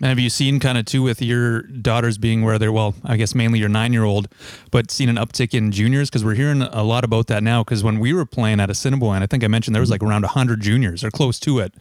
[0.00, 3.16] And have you seen kind of too with your daughters being where they're well, I
[3.16, 4.28] guess mainly your nine year old,
[4.70, 7.64] but seen an uptick in juniors because we're hearing a lot about that now.
[7.64, 10.24] Because when we were playing at Assiniboine, I think I mentioned there was like around
[10.24, 11.74] hundred juniors or close to it,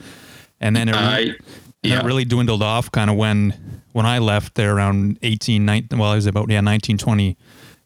[0.60, 1.36] and then it, really,
[1.84, 2.00] yeah.
[2.00, 6.12] it really dwindled off kind of when when I left there around 18, 19, well,
[6.12, 7.38] I was about yeah 19, 20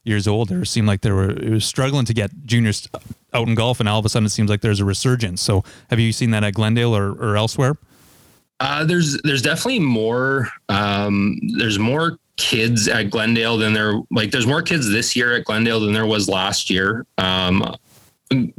[0.04, 2.88] years old, there seemed like they were it was struggling to get juniors
[3.34, 5.42] out in golf, and all of a sudden it seems like there's a resurgence.
[5.42, 7.78] So, have you seen that at Glendale or, or elsewhere?
[8.60, 10.50] Uh, there's there's definitely more.
[10.70, 15.46] Um, there's more kids at Glendale than there like there's more kids this year at
[15.46, 17.06] Glendale than there was last year.
[17.18, 17.76] Um,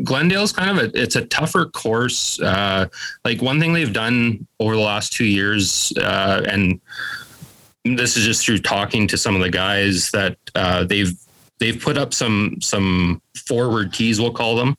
[0.03, 2.41] Glendale's kind of a it's a tougher course.
[2.41, 2.87] Uh,
[3.25, 6.81] like one thing they've done over the last two years, uh, and
[7.85, 11.13] this is just through talking to some of the guys that uh, they've
[11.63, 14.77] they've put up some some forward tees, we'll call them.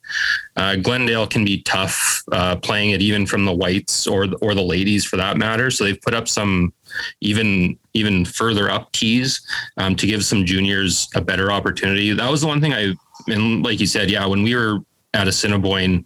[0.57, 4.61] Uh, Glendale can be tough uh, playing it even from the whites or or the
[4.61, 5.71] ladies for that matter.
[5.71, 6.73] So they've put up some
[7.21, 9.41] even even further up tees
[9.77, 12.11] um, to give some juniors a better opportunity.
[12.11, 12.93] That was the one thing I
[13.27, 14.79] and like you said, yeah, when we were
[15.13, 16.03] at Assiniboine,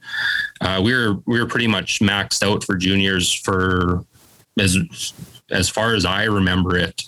[0.61, 4.05] uh, we were we were pretty much maxed out for juniors for
[4.59, 4.77] as
[5.49, 7.01] as far as I remember it,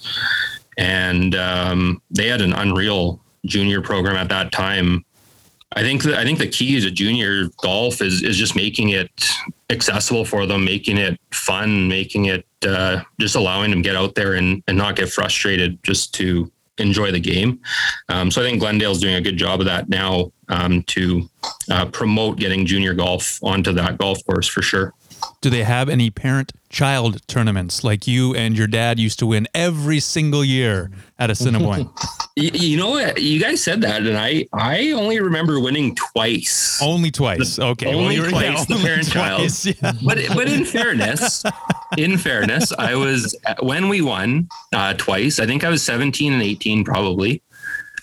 [0.77, 5.05] and um, they had an unreal junior program at that time.
[5.73, 9.11] I think that I think the key to junior golf is is just making it
[9.69, 14.33] accessible for them, making it fun, making it uh, just allowing them get out there
[14.33, 17.59] and, and not get frustrated just to enjoy the game.
[18.07, 21.29] Um, so I think Glendale's doing a good job of that now um, to
[21.69, 24.93] uh, promote getting junior golf onto that golf course for sure.
[25.41, 29.47] Do they have any parent child tournaments like you and your dad used to win
[29.53, 31.89] every single year at Assiniboine?
[32.35, 33.21] you, you know what?
[33.21, 36.79] You guys said that, and I I only remember winning twice.
[36.81, 37.59] Only twice.
[37.59, 37.93] Okay.
[37.93, 39.51] Only well, twice, the parent child.
[39.63, 39.93] Yeah.
[40.03, 41.43] But but in fairness,
[41.97, 45.39] in fairness, I was when we won uh, twice.
[45.39, 47.41] I think I was 17 and 18 probably.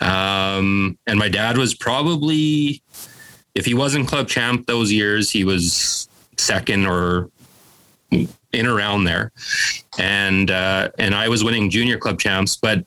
[0.01, 2.83] Um, and my dad was probably,
[3.55, 7.31] if he wasn't club champ those years, he was second or
[8.57, 9.31] in around there,
[9.99, 12.85] and uh, and I was winning junior club champs, but.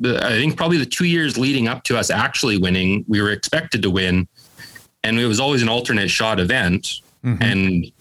[0.00, 3.32] The, I think probably the two years leading up to us actually winning, we were
[3.32, 4.28] expected to win,
[5.02, 7.42] and it was always an alternate shot event, Mhm.
[7.42, 7.92] and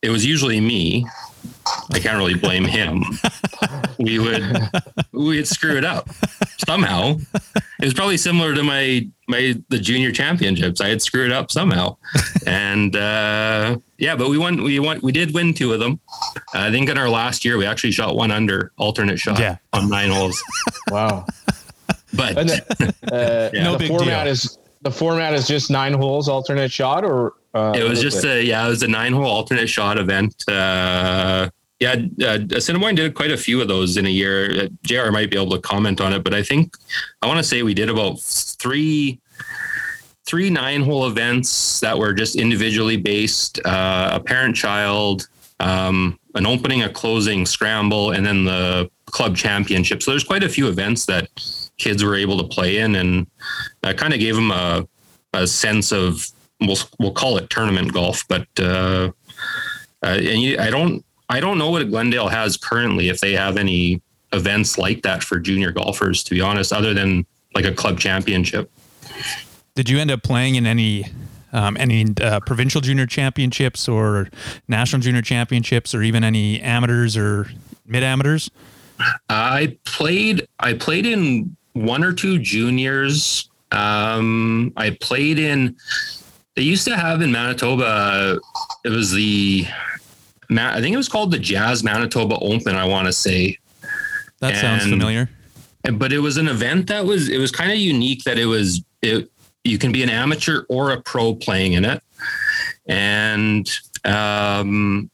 [0.00, 1.04] it was usually me.
[1.92, 3.02] I can't really blame him.
[3.98, 4.42] we would
[5.12, 6.08] we'd screw it up
[6.66, 7.16] somehow.
[7.34, 10.80] It was probably similar to my my the junior championships.
[10.80, 11.96] I had screwed it up somehow,
[12.46, 14.62] and uh, yeah, but we won.
[14.62, 15.00] We won.
[15.02, 16.00] We did win two of them.
[16.54, 19.56] I think in our last year we actually shot one under alternate shot Yeah.
[19.72, 20.42] on nine holes.
[20.90, 21.26] Wow.
[22.14, 23.64] But And the, uh, Yeah.
[23.64, 24.32] No the big format deal.
[24.32, 28.42] is the format is just nine holes alternate shot or uh, it was just a
[28.42, 30.44] yeah, it was a nine hole alternate shot event.
[30.48, 34.68] Uh, yeah, uh, Assiniboine did quite a few of those in a year.
[34.84, 35.10] Jr.
[35.10, 36.76] might be able to comment on it, but I think
[37.20, 39.20] I want to say we did about three
[40.24, 45.28] three nine hole events that were just individually based, uh, a parent child,
[45.60, 50.02] um, an opening, a closing scramble, and then the club championship.
[50.02, 51.28] So there's quite a few events that
[51.78, 53.26] kids were able to play in, and
[53.82, 54.86] that kind of gave them a
[55.34, 56.26] a sense of
[56.60, 59.10] we'll we'll call it tournament golf, but uh,
[60.02, 63.56] uh, and you, I don't I don't know what Glendale has currently if they have
[63.56, 66.22] any events like that for junior golfers.
[66.24, 68.70] To be honest, other than like a club championship.
[69.74, 71.06] Did you end up playing in any
[71.52, 74.28] um, any uh, provincial junior championships or
[74.68, 77.48] national junior championships or even any amateurs or
[77.86, 78.50] mid amateurs?
[79.28, 83.48] I played I played in one or two juniors.
[83.70, 85.76] Um, I played in.
[86.54, 88.38] They used to have in Manitoba.
[88.84, 89.66] It was the.
[90.50, 92.76] I think it was called the Jazz Manitoba Open.
[92.76, 93.58] I want to say.
[94.40, 95.30] That sounds familiar.
[95.98, 98.82] but it was an event that was it was kind of unique that it was
[99.02, 99.30] it
[99.64, 102.02] you can be an amateur or a pro playing in it
[102.86, 103.70] and
[104.04, 105.08] um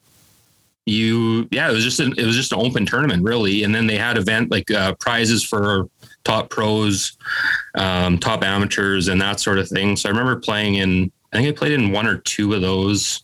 [0.89, 3.87] you yeah it was just an, it was just an open tournament really and then
[3.87, 5.89] they had event like uh, prizes for
[6.25, 7.17] top pros
[7.77, 11.49] um top amateurs and that sort of thing so i remember playing in i think
[11.49, 13.23] i played in one or two of those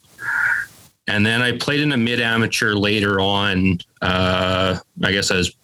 [1.07, 5.55] and then i played in a mid amateur later on uh i guess i was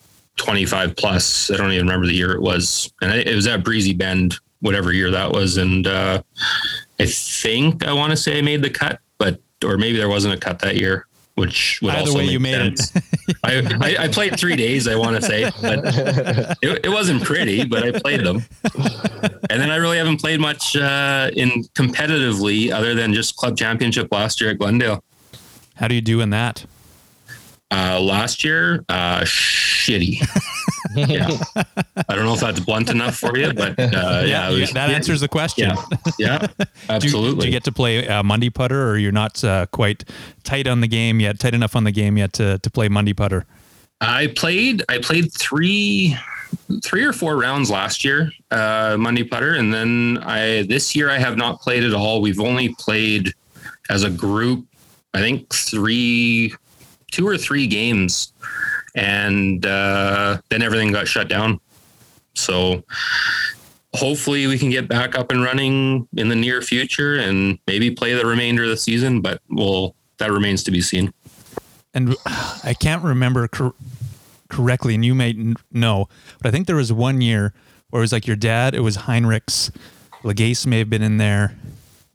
[0.40, 1.50] 25 plus.
[1.50, 2.92] I don't even remember the year it was.
[3.02, 5.58] And it was at Breezy Bend, whatever year that was.
[5.58, 6.22] And uh,
[6.98, 10.34] I think I want to say I made the cut, but, or maybe there wasn't
[10.34, 11.06] a cut that year,
[11.40, 12.92] which would Either also way, make you made sense.
[13.42, 15.81] I, I, I played three days, I want to say, but
[16.62, 18.44] it, it wasn't pretty, but I played them.
[19.48, 24.12] And then I really haven't played much uh, in competitively other than just club championship
[24.12, 25.03] last year at Glendale.
[25.76, 26.66] How do you do in that?
[27.72, 30.20] Uh, last year, uh, shitty.
[30.96, 31.28] yeah.
[32.09, 34.90] I don't know if that's blunt enough for you, but uh, yeah, you- was- that
[34.90, 35.70] answers the question.
[35.70, 35.85] Yeah,
[36.18, 37.40] yeah, Do you, absolutely.
[37.42, 40.02] do you get to play uh, Monday putter, or you're not uh, quite
[40.42, 43.12] tight on the game yet, tight enough on the game yet to, to play Monday
[43.12, 43.46] putter?
[44.00, 44.83] I played.
[44.88, 46.16] I played three,
[46.83, 51.18] three or four rounds last year, uh, Monday putter, and then I this year I
[51.18, 52.20] have not played at all.
[52.20, 53.33] We've only played
[53.90, 54.64] as a group.
[55.14, 56.54] I think three,
[57.11, 58.33] two or three games,
[58.94, 61.61] and uh, then everything got shut down.
[62.35, 62.83] So
[63.94, 68.14] hopefully we can get back up and running in the near future and maybe play
[68.14, 69.20] the remainder of the season.
[69.20, 71.12] But we'll that remains to be seen.
[71.92, 73.75] And I can't remember cor-
[74.49, 76.09] correctly, and you may know,
[76.40, 77.53] but I think there was one year
[77.90, 78.75] where it was like your dad.
[78.75, 79.75] It was Heinrichs.
[80.23, 81.57] Legace may have been in there,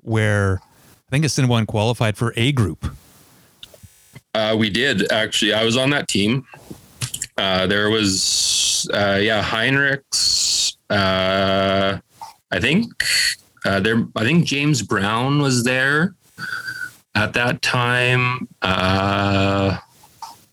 [0.01, 0.61] where
[1.07, 2.85] I think Assiniboine qualified for A group.
[4.35, 5.53] Uh, we did actually.
[5.53, 6.45] I was on that team.
[7.37, 10.75] Uh, there was, uh, yeah, Heinrichs.
[10.89, 11.99] Uh,
[12.51, 12.85] I think
[13.65, 14.05] uh, there.
[14.15, 16.15] I think James Brown was there
[17.15, 18.47] at that time.
[18.61, 19.77] Uh,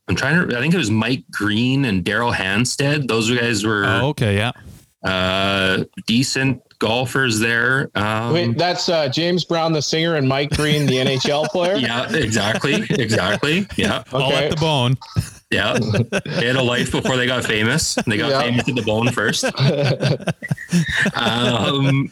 [0.09, 0.57] I'm trying to.
[0.57, 3.09] I think it was Mike Green and Daryl Hanstead.
[3.09, 4.53] Those guys were Oh, okay, yeah.
[5.05, 7.89] uh, decent golfers there.
[7.95, 11.77] Um, Wait, that's uh, James Brown, the singer, and Mike Green, the NHL player.
[11.77, 13.67] yeah, exactly, exactly.
[13.77, 14.97] Yeah, All at the bone.
[15.53, 15.79] yeah.
[16.39, 17.95] They had a life before they got famous.
[18.07, 18.41] They got Yeah.
[18.41, 19.45] famous to the bone first.
[21.15, 22.11] um,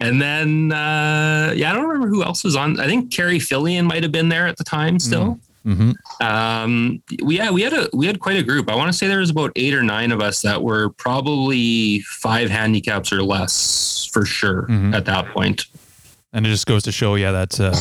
[0.00, 2.78] and then, uh, yeah, I don't remember who else was on.
[2.78, 5.40] I think Carrie Fillion might have been there at the time still.
[5.64, 8.70] Hmm Um, we, yeah, we had a we had quite a group.
[8.70, 12.00] I want to say there was about eight or nine of us that were probably
[12.00, 14.94] five handicaps or less for sure Mhm.
[14.94, 15.66] at that point.
[16.34, 17.74] And it just goes to show, yeah, that uh,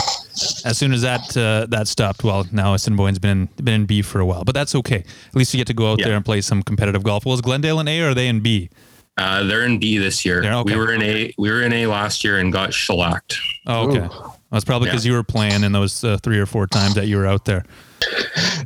[0.66, 4.02] as soon as that uh, that stopped, well, now Assiniboine's been in, been in B
[4.02, 4.98] for a while, but that's okay.
[5.30, 6.08] At least you get to go out Yeah.
[6.08, 7.26] there and play some competitive golf.
[7.26, 8.70] Was Glendale in A or are they in B?
[9.18, 10.44] Uh, they're in B this year.
[10.44, 10.74] Okay.
[10.74, 11.34] We were in A.
[11.38, 13.38] We were in A last year and got shellacked.
[13.68, 14.06] Oh, okay.
[14.14, 14.34] Ooh.
[14.52, 17.18] That's probably because you were playing in those uh, three or four times that you
[17.18, 17.64] were out there.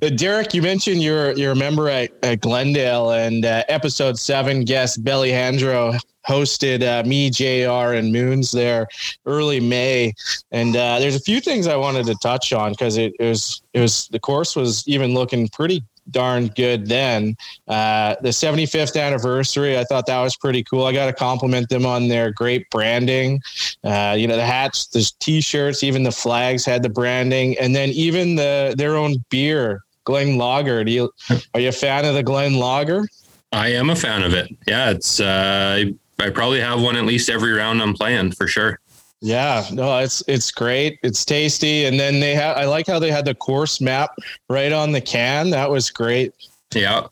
[0.02, 4.64] Uh, Derek, you mentioned you're you're a member at, at Glendale, and uh, episode seven
[4.64, 7.94] guest Belly Handro hosted uh, me, Jr.
[7.94, 8.88] and Moons there
[9.26, 10.14] early May,
[10.52, 13.62] and uh, there's a few things I wanted to touch on because it, it was
[13.74, 17.36] it was the course was even looking pretty darn good then.
[17.68, 20.86] Uh, the 75th anniversary, I thought that was pretty cool.
[20.86, 23.42] I got to compliment them on their great branding.
[23.84, 27.90] Uh, you know, the hats, the t-shirts, even the flags had the branding, and then
[27.90, 30.84] even the their own beer, Glen Lager.
[30.84, 31.12] Do you
[31.54, 33.08] are you a fan of the Glen Lager?
[33.52, 34.50] I am a fan of it.
[34.68, 35.20] Yeah, it's.
[35.20, 38.80] Uh, I, I probably have one at least every round I'm playing for sure.
[39.26, 41.00] Yeah, no, it's it's great.
[41.02, 42.58] It's tasty, and then they have.
[42.58, 44.12] I like how they had the course map
[44.52, 45.50] right on the can.
[45.50, 46.32] That was great.
[46.76, 47.08] Yeah.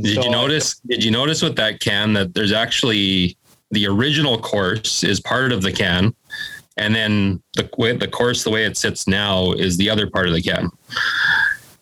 [0.00, 0.80] Did So- you notice?
[0.88, 3.36] Did you notice with that can that there's actually
[3.72, 6.14] the original course is part of the can,
[6.78, 10.28] and then the way the course the way it sits now is the other part
[10.28, 10.70] of the can.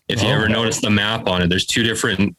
[0.08, 0.32] If you Oh.
[0.32, 2.34] ever notice the map on it, there's two different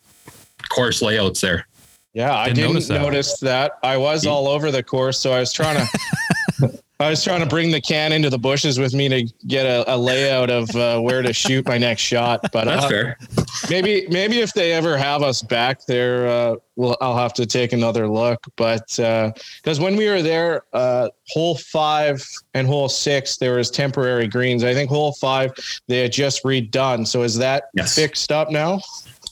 [0.67, 1.67] course layouts there.
[2.13, 3.71] Yeah, I Didn't didn't notice notice that.
[3.81, 3.87] that.
[3.87, 5.99] I was all over the course, so I was trying to.
[7.01, 9.95] I was trying to bring the can into the bushes with me to get a,
[9.95, 12.41] a layout of uh, where to shoot my next shot.
[12.51, 13.17] But That's uh, fair.
[13.69, 17.71] maybe maybe if they ever have us back there, uh, well, I'll have to take
[17.71, 18.43] another look.
[18.57, 22.21] But because when we were there, uh, hole five
[22.53, 24.65] and hole six, there was temporary greens.
[24.65, 25.53] I think hole five
[25.87, 27.07] they had just redone.
[27.07, 27.95] So is that Yes.
[27.95, 28.81] fixed up now?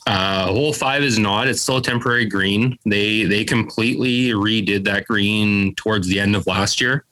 [0.05, 1.49] Uh, hole five is not.
[1.49, 2.79] It's still a temporary green.
[2.85, 7.03] They they completely redid that green towards the end of last year.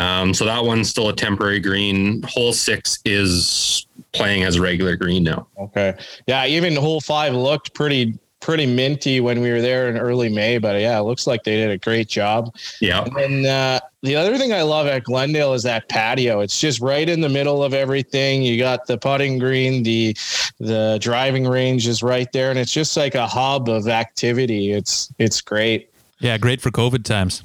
[0.00, 2.22] Um, so that one's still a temporary green.
[2.22, 5.46] Hole six is playing as a regular green now.
[5.58, 5.94] Okay.
[6.26, 10.58] Yeah, even hole five looked pretty pretty minty when we were there in early May,
[10.58, 12.54] but yeah, it looks like they did a great job.
[12.78, 13.04] Yeah.
[13.18, 16.40] And uh, the other thing I love at Glendale is that patio.
[16.40, 18.42] It's just right in the middle of everything.
[18.42, 20.14] You got the putting green, the
[20.60, 24.72] the driving range is right there, and it's just like a hub of activity.
[24.72, 25.90] It's it's great.
[26.20, 27.42] Yeah, great for COVID times.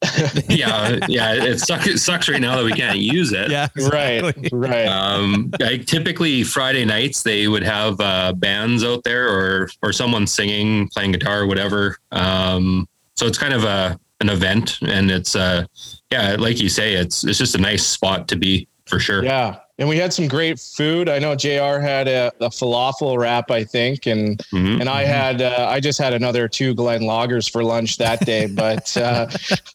[0.48, 1.32] yeah, yeah.
[1.34, 1.86] It sucks.
[1.86, 3.50] It sucks right now that we can't use it.
[3.50, 4.48] Yeah, Right, exactly.
[4.52, 4.86] right.
[4.86, 10.26] Um, like typically Friday nights they would have uh, bands out there or or someone
[10.26, 11.98] singing, playing guitar, whatever.
[12.12, 15.64] Um, so it's kind of a an event, and it's uh,
[16.10, 19.24] yeah, like you say, it's it's just a nice spot to be for sure.
[19.24, 19.58] Yeah.
[19.80, 21.08] And we had some great food.
[21.08, 24.80] I know JR had a, a falafel wrap, I think, and Mhm.
[24.80, 28.46] and I had uh, I just had another two Glen Lagers for lunch that day.
[28.58, 29.28] But uh,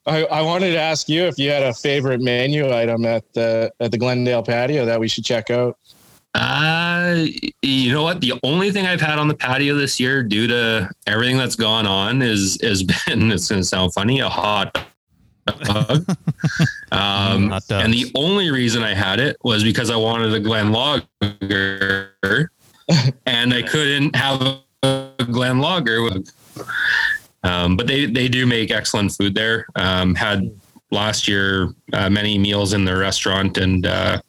[0.06, 3.72] I, I wanted to ask you if you had a favorite menu item at the
[3.80, 5.78] at the Glendale patio that we should check out.
[6.36, 7.26] Uh,
[7.62, 8.20] you know what?
[8.20, 11.86] The only thing I've had on the patio this year, due to everything that's gone
[11.88, 13.32] on, is has been.
[13.32, 14.86] It's going to sound funny, a hot.
[16.92, 20.72] um, Hot and the only reason I had it was because I wanted a Glen
[20.72, 22.52] Lager,
[23.26, 24.42] and I couldn't have
[24.84, 26.10] a Glen Lager.
[27.44, 29.66] Um, but they they do make excellent food there.
[29.76, 30.50] Um, had
[30.92, 34.22] last year uh, many meals in their restaurant, and uh,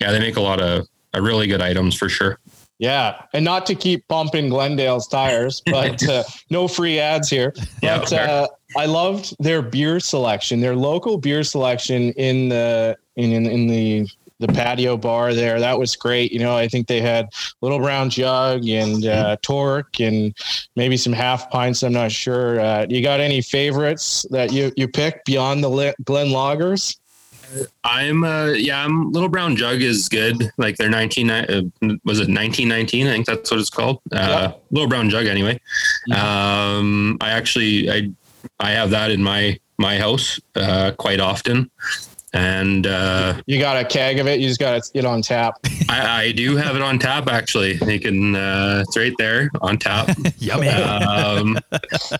[0.00, 2.38] yeah, they make a lot of uh, really good items for sure.
[2.78, 7.54] Yeah, and not to keep pumping Glendale's tires, but uh, no free ads here.
[7.82, 8.28] Yeah, But fair.
[8.28, 8.46] uh,
[8.76, 14.08] I loved their beer selection, their local beer selection in the in in, in the
[14.38, 15.58] the patio bar there.
[15.60, 16.32] That was great.
[16.32, 17.28] You know, I think they had
[17.62, 20.34] Little Brown Jug and uh, Torque and
[20.74, 21.82] maybe some half pints.
[21.82, 22.60] I'm not sure.
[22.60, 26.96] Uh, you got any favorites that you you picked beyond the Glen Lagers?
[27.84, 30.50] I'm uh yeah, I'm Little Brown Jug is good.
[30.58, 31.62] Like they're 19 uh,
[32.04, 33.06] was it 1919?
[33.06, 34.00] I think that's what it's called.
[34.12, 34.52] Uh yeah.
[34.72, 35.60] Little Brown Jug anyway.
[36.12, 38.10] Um I actually I
[38.60, 41.70] I have that in my my house uh quite often
[42.32, 44.40] and uh, you got a keg of it.
[44.40, 45.54] You just got it on tap.
[45.88, 47.78] I, I, do have it on tap actually.
[47.86, 48.36] You can.
[48.36, 50.16] Uh, it's right there on tap.
[50.38, 50.68] Yummy.
[50.68, 51.58] Um,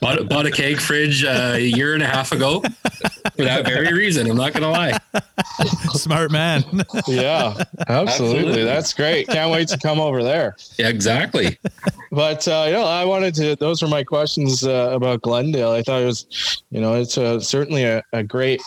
[0.01, 3.93] bought, bought, a keg fridge uh, a year and a half ago for that very
[3.93, 4.31] reason.
[4.31, 4.99] I'm not gonna lie.
[5.93, 6.63] Smart man.
[7.07, 7.89] yeah, absolutely.
[7.89, 8.65] absolutely.
[8.65, 9.29] That's great.
[9.29, 10.57] Can't wait to come over there.
[10.79, 11.59] Yeah, exactly.
[12.13, 13.57] But uh, you know, I wanted to.
[13.57, 15.73] Those were my questions uh, about Glendale.
[15.73, 18.63] I thought it was, you know, it's a, certainly a, a great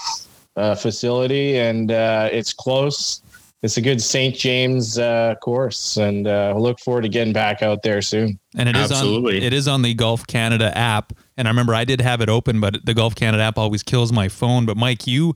[0.60, 3.22] uh, facility, and uh, it's close.
[3.62, 4.36] It's a good St.
[4.36, 8.40] James uh, course, and uh, look forward to getting back out there soon.
[8.58, 9.38] And it is Absolutely.
[9.38, 11.12] on it is on the Golf Canada app.
[11.36, 14.14] And I remember I did have it open, but the Golf Canada app always kills
[14.14, 14.66] my phone.
[14.66, 15.36] But Mike, you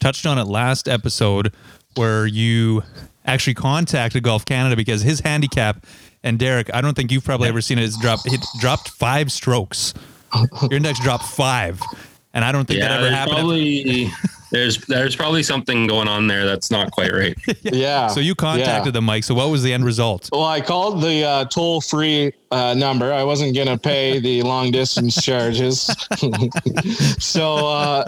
[0.00, 1.52] touched on it last episode
[1.96, 2.82] where you
[3.24, 5.84] actually contacted Golf Canada because his handicap
[6.22, 7.84] and Derek, I don't think you've probably ever seen it.
[7.84, 9.94] It's dropped it dropped five strokes.
[10.62, 11.80] Your index dropped five,
[12.32, 13.36] and I don't think yeah, that ever happened.
[13.36, 14.10] Probably,
[14.54, 17.36] there's there's probably something going on there that's not quite right.
[17.62, 18.08] yeah.
[18.14, 18.90] So you contacted yeah.
[18.92, 19.24] them, Mike.
[19.24, 20.28] So what was the end result?
[20.30, 23.12] Well, I called the uh, toll free uh, number.
[23.12, 25.90] I wasn't going to pay the long distance charges.
[27.18, 28.04] so uh,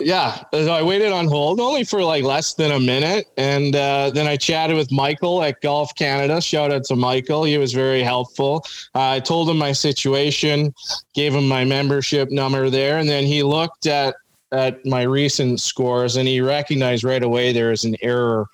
[0.00, 4.10] yeah, so I waited on hold only for like less than a minute, and uh,
[4.10, 6.42] then I chatted with Michael at Golf Canada.
[6.42, 8.64] Shout out to Michael; he was very helpful.
[8.94, 10.74] I told him my situation,
[11.14, 14.16] gave him my membership number there, and then he looked at
[14.52, 18.46] at my recent scores and he recognized right away there is an error.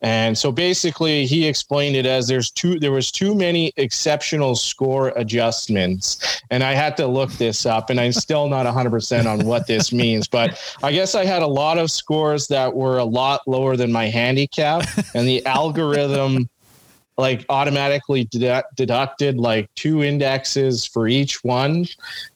[0.00, 5.08] And so basically he explained it as there's too there was too many exceptional score
[5.16, 6.40] adjustments.
[6.50, 9.92] And i had to look this up and i'm still not 100% on what this
[10.02, 13.76] means but i guess i had a lot of scores that were a lot lower
[13.76, 16.48] than my handicap and the algorithm
[17.18, 21.84] like automatically deducted like two indexes for each one.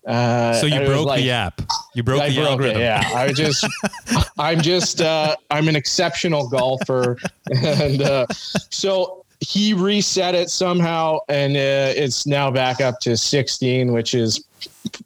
[0.04, 1.62] Uh, so you broke like, the app.
[1.94, 2.76] You broke I the broke algorithm.
[2.78, 3.64] It, yeah, I just,
[4.38, 7.16] I'm just, uh, I'm an exceptional golfer,
[7.62, 8.26] and uh,
[8.70, 14.44] so he reset it somehow, and uh, it's now back up to 16, which is,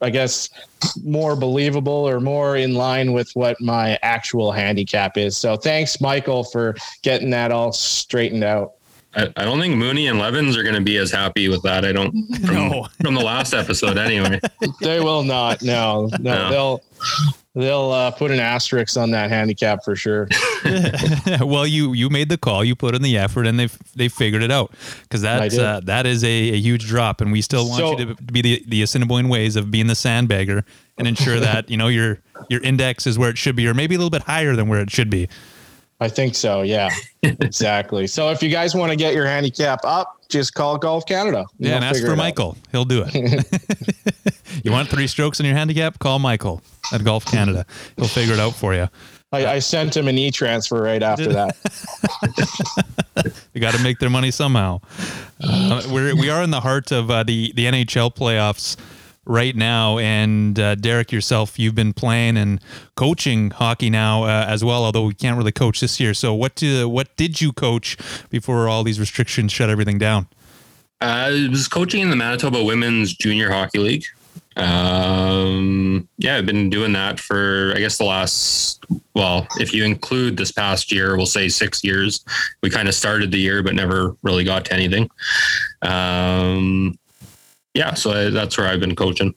[0.00, 0.50] I guess,
[1.04, 5.36] more believable or more in line with what my actual handicap is.
[5.36, 8.75] So thanks, Michael, for getting that all straightened out.
[9.16, 11.84] I, I don't think Mooney and Levins are going to be as happy with that.
[11.84, 12.12] I don't
[12.44, 12.88] from, no.
[13.00, 14.40] from the last episode anyway.
[14.80, 15.62] they will not.
[15.62, 16.50] No, no, no.
[16.50, 16.82] they'll
[17.54, 20.28] they'll uh, put an asterisk on that handicap for sure.
[21.40, 24.42] well, you you made the call, you put in the effort, and they they figured
[24.42, 27.78] it out because that's uh, that is a, a, huge drop, and we still want
[27.78, 30.62] so, you to be the the Assiniboine ways of being the sandbagger
[30.98, 33.94] and ensure that you know your your index is where it should be, or maybe
[33.94, 35.28] a little bit higher than where it should be.
[36.00, 36.62] I think so.
[36.62, 36.90] Yeah,
[37.22, 38.06] exactly.
[38.06, 41.46] So if you guys want to get your handicap up, just call Golf Canada.
[41.58, 42.50] Yeah, and ask for Michael.
[42.50, 42.58] Out.
[42.72, 44.34] He'll do it.
[44.64, 45.98] you want three strokes in your handicap?
[45.98, 47.64] Call Michael at Golf Canada.
[47.96, 48.88] He'll figure it out for you.
[49.32, 51.56] I, I sent him an e transfer right after that.
[53.54, 54.80] you got to make their money somehow.
[55.42, 58.76] Uh, we're we are in the heart of uh, the the NHL playoffs
[59.26, 59.98] right now.
[59.98, 62.60] And uh, Derek, yourself, you've been playing and
[62.94, 66.14] coaching hockey now uh, as well, although we can't really coach this year.
[66.14, 67.96] So, what do, what did you coach
[68.30, 70.28] before all these restrictions shut everything down?
[71.00, 74.04] I was coaching in the Manitoba Women's Junior Hockey League.
[74.56, 80.36] Um, yeah, I've been doing that for I guess the last well, if you include
[80.36, 82.24] this past year, we'll say six years.
[82.62, 85.10] We kind of started the year, but never really got to anything.
[85.82, 86.98] Um,
[87.76, 89.34] yeah, so I, that's where I've been coaching.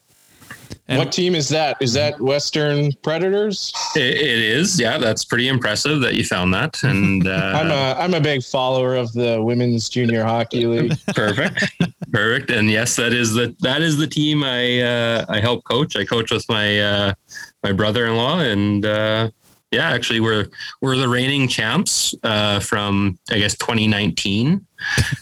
[0.88, 1.76] And what team is that?
[1.80, 3.72] Is that Western Predators?
[3.94, 4.80] it, it is.
[4.80, 6.82] Yeah, that's pretty impressive that you found that.
[6.82, 10.98] And uh, I'm a I'm a big follower of the women's junior hockey league.
[11.14, 11.64] Perfect,
[12.10, 12.50] perfect.
[12.50, 15.96] And yes, that is the that is the team I uh, I help coach.
[15.96, 17.14] I coach with my uh,
[17.62, 19.30] my brother-in-law, and uh,
[19.70, 20.46] yeah, actually, we're
[20.80, 24.66] we're the reigning champs uh, from I guess 2019.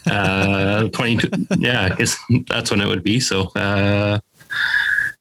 [0.09, 3.19] Uh, 20, yeah, I guess that's when it would be.
[3.19, 4.19] So, uh,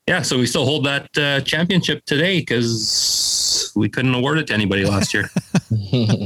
[0.07, 4.55] yeah, so we still hold that uh, championship today because we couldn't award it to
[4.55, 5.29] anybody last year.
[5.71, 6.19] well,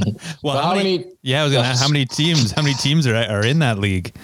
[0.44, 1.12] well, how, many, many?
[1.22, 1.66] Yeah, I was gonna.
[1.66, 2.52] Ask, how many teams?
[2.52, 4.14] How many teams are are in that league?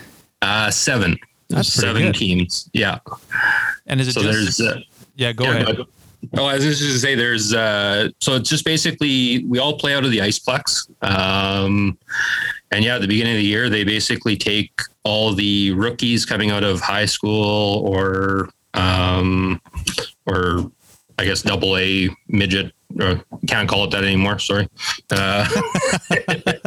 [0.41, 1.19] Uh, seven.
[1.49, 2.15] That's seven good.
[2.15, 2.71] teams.
[2.73, 2.99] Yeah.
[3.87, 4.23] And is it so?
[4.23, 4.77] Just, there's.
[4.77, 4.81] Uh,
[5.17, 5.77] yeah, go yeah, ahead.
[5.79, 5.87] Go
[6.37, 9.95] Oh, I was just to say there's uh so it's just basically we all play
[9.95, 10.89] out of the iceplex.
[11.03, 11.97] Um
[12.71, 14.73] and yeah, at the beginning of the year they basically take
[15.05, 19.61] all the rookies coming out of high school or um
[20.27, 20.71] or
[21.19, 24.39] I guess double A midget or can't call it that anymore.
[24.39, 24.69] Sorry.
[25.11, 25.47] Uh,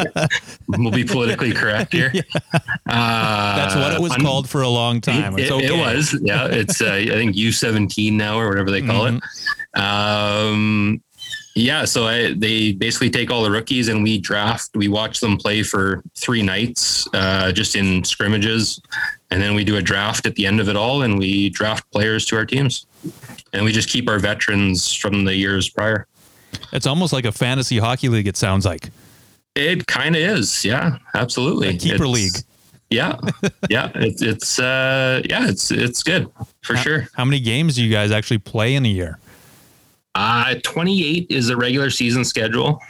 [0.68, 2.14] we'll be politically correct here.
[2.94, 5.38] Uh, That's what it was un- called for a long time.
[5.40, 5.66] it, okay.
[5.66, 6.48] it was, yeah.
[6.48, 9.22] It's uh, I think U seventeen now or whatever they call it.
[9.80, 11.02] Um,
[11.56, 14.72] yeah, so I, they basically take all the rookies and we draft.
[14.76, 18.82] We watch them play for three nights, uh, just in scrimmages,
[19.30, 21.90] and then we do a draft at the end of it all, and we draft
[21.92, 22.86] players to our teams,
[23.54, 26.08] and we just keep our veterans from the years prior.
[26.74, 28.28] It's almost like a fantasy hockey league.
[28.28, 28.90] It sounds like
[29.56, 31.70] It kind of is, yeah, absolutely.
[31.70, 32.36] a keeper It's- league.
[32.90, 33.16] Yeah,
[33.70, 36.30] yeah, it's it's uh, yeah, it's it's good
[36.62, 37.08] for How- sure.
[37.16, 39.18] How many games do you guys actually play in a year?
[40.14, 42.82] Uh, 28 is the regular season schedule.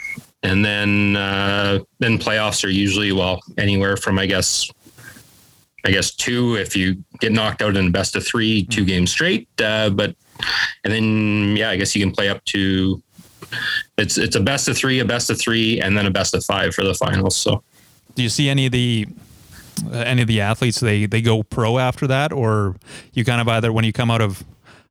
[0.41, 4.72] And then uh, then playoffs are usually well anywhere from I guess
[5.86, 9.12] I guess two if you get knocked out in a best of three, two games
[9.12, 9.47] straight.
[9.62, 10.16] Uh, but
[10.84, 12.99] and then yeah, I guess you can play up to
[13.97, 16.43] it's it's a best of three, a best of three, and then a best of
[16.43, 17.36] five for the finals.
[17.36, 17.64] So
[18.16, 19.08] Do you see any of the
[19.91, 22.76] uh, any of the athletes they they go pro after that, or
[23.14, 24.43] you kind of either when you come out of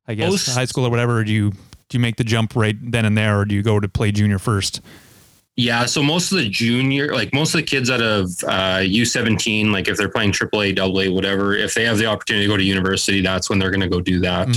[0.07, 2.75] I guess Most- high school or whatever, do you do you make the jump right
[2.81, 4.81] then and there, or do you go to play junior first?
[5.61, 9.71] Yeah, so most of the junior, like most of the kids out of uh, U17,
[9.71, 12.63] like if they're playing AAA, AA, whatever, if they have the opportunity to go to
[12.63, 14.47] university, that's when they're going to go do that.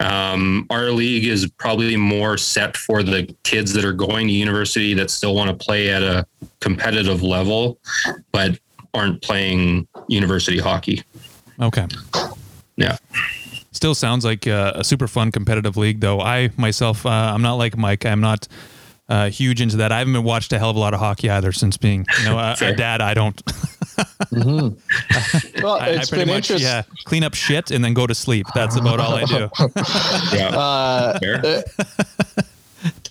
[0.00, 4.94] Um, our league is probably more set for the kids that are going to university
[4.94, 6.26] that still want to play at a
[6.60, 7.78] competitive level,
[8.32, 8.58] but
[8.94, 11.02] aren't playing university hockey.
[11.60, 11.86] Okay.
[12.78, 12.96] Yeah.
[13.72, 16.20] Still sounds like uh, a super fun competitive league, though.
[16.22, 18.06] I myself, uh, I'm not like Mike.
[18.06, 18.48] I'm not
[19.08, 19.92] uh, huge into that.
[19.92, 22.38] I haven't watched a hell of a lot of hockey either since being, you know,
[22.38, 23.00] a, a dad.
[23.00, 23.40] I don't.
[24.30, 24.74] Well,
[25.10, 26.60] I, I it's pretty been much interesting.
[26.60, 28.46] yeah, clean up shit and then go to sleep.
[28.54, 29.48] That's about all I do.
[30.36, 30.48] Yeah.
[30.56, 31.62] Uh,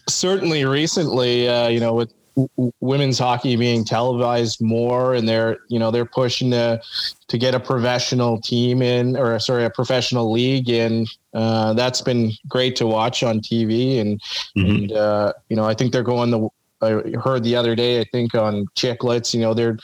[0.07, 5.79] certainly recently, uh, you know, with w- women's hockey being televised more, and they're you
[5.79, 6.79] know they're pushing to
[7.27, 11.07] to get a professional team in, or sorry, a professional league in.
[11.33, 14.21] Uh, that's been great to watch on TV, and
[14.57, 14.69] Mhm.
[14.75, 16.47] and uh, you know I think they're going the.
[16.79, 19.77] I heard the other day, I think on Chiclets, you know they're.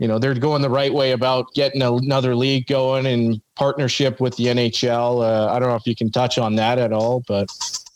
[0.00, 4.34] You know they're going the right way about getting another league going in partnership with
[4.36, 5.20] the NHL.
[5.22, 7.48] Uh, I don't know if you can touch on that at all, but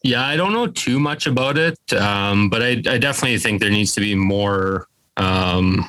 [0.04, 3.70] Yeah, I don't know too much about it, um, but I, I definitely think there
[3.70, 4.86] needs to be more
[5.16, 5.88] um,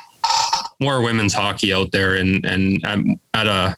[0.80, 3.76] more women's hockey out there, and and um, at a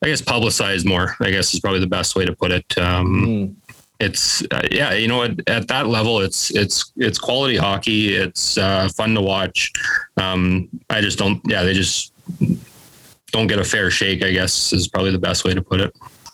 [0.00, 1.16] I guess publicized more.
[1.20, 2.78] I guess is probably the best way to put it.
[2.78, 3.54] Um, mm,
[3.98, 8.14] it's uh, yeah, you know, at, at that level, it's it's it's quality hockey.
[8.14, 9.72] It's uh, fun to watch.
[10.16, 11.40] Um, I just don't.
[11.46, 12.12] Yeah, they just
[13.32, 14.24] don't get a fair shake.
[14.24, 15.92] I guess is probably the best way to put it.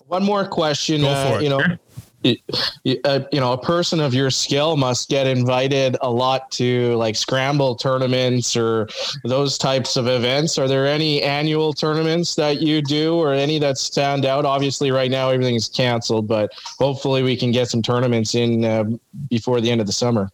[0.08, 1.00] One more question.
[1.00, 1.44] Go uh, it.
[1.44, 1.78] You know, Sure.
[2.24, 7.16] Uh, you know, a person of your skill must get invited a lot to like
[7.16, 8.88] scramble tournaments or
[9.24, 10.56] those types of events.
[10.58, 14.44] Are there any annual tournaments that you do, or any that stand out?
[14.44, 18.84] Obviously, right now everything's canceled, but hopefully we can get some tournaments in uh,
[19.28, 20.30] before the end of the summer.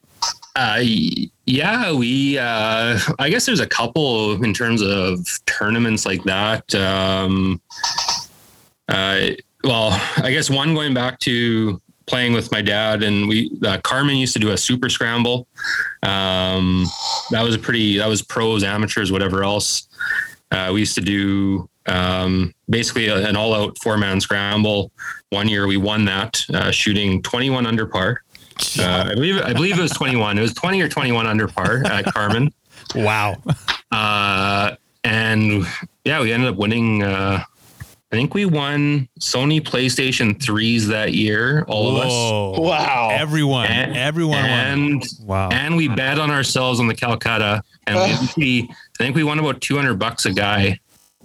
[0.57, 0.83] Uh,
[1.47, 2.39] yeah, we.
[2.39, 6.75] Uh, I guess there's a couple in terms of tournaments like that.
[6.75, 7.61] Um,
[8.89, 9.31] uh,
[9.65, 14.17] well, I guess one going back to playing with my dad, and we uh, Carman
[14.17, 15.47] used to do a super scramble.
[16.03, 16.87] Um,
[17.31, 17.99] that was a pretty.
[17.99, 19.89] That was pros, amateurs, whatever else.
[20.51, 24.91] Uh, we used to do um, basically a- an all-out four-man scramble.
[25.31, 28.23] One year we won that, uh, shooting 21 under par.
[28.79, 30.37] Uh, I believe I believe it was 21.
[30.37, 32.53] It was 20 or 21 under par at Carman.
[32.97, 33.37] Wow.
[33.93, 35.65] Uh, and
[36.05, 37.05] yeah, we ended up winning.
[38.13, 42.59] I think we won Sony PlayStation 3s that year, all of us.
[42.61, 43.11] Wow.
[43.13, 43.67] Everyone.
[43.67, 44.51] And- everyone won.
[44.51, 45.49] And Wow.
[45.53, 49.15] and we bet on ourselves on the Calcutta, and we, I think we I think
[49.17, 50.81] we won about 200 bucks a guy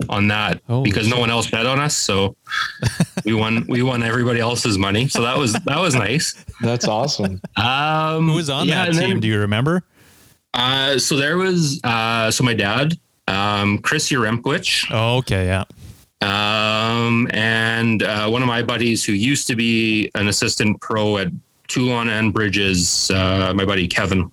[0.09, 1.97] on that Holy because no one else bet on us.
[1.97, 2.35] So
[3.25, 5.07] we won we won everybody else's money.
[5.07, 6.35] So that was that was nice.
[6.61, 7.41] That's awesome.
[7.55, 9.09] Um, Who was on yeah, that team?
[9.09, 9.83] then- do you remember?
[10.53, 12.93] Uh, so there was uh, so my dad,
[13.27, 15.47] um, Chris Uremkowicz, Oh, okay.
[15.47, 15.63] Yeah.
[16.21, 21.27] Um, and uh, one of my buddies who used to be an assistant pro at
[21.67, 24.31] Toulon and Bridges, uh, my buddy Kevin.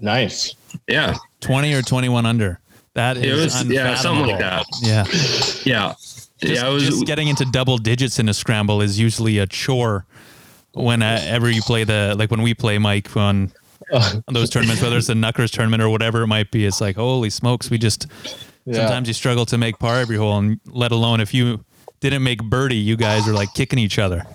[0.00, 0.54] Nice.
[0.88, 2.60] Yeah, 20 or 21 under.
[2.94, 4.64] That is it was yeah something like that.
[4.80, 5.04] Yeah.
[5.64, 6.68] Yeah, Just, yeah.
[6.68, 10.06] It was just getting into double digits in a scramble is usually a chore
[10.72, 13.52] whenever you play the like when we play Mike on,
[13.92, 16.64] on those tournaments, whether it's the Knuckers tournament or whatever it might be.
[16.64, 18.06] It's like holy smokes, we just
[18.66, 18.74] Yeah.
[18.74, 21.64] sometimes you struggle to make par every hole, and let alone if you
[22.00, 24.26] didn't make birdie, you guys are like kicking each other.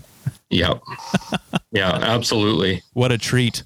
[0.49, 0.81] Yep.
[1.71, 2.81] yeah, absolutely.
[2.93, 3.63] What a treat!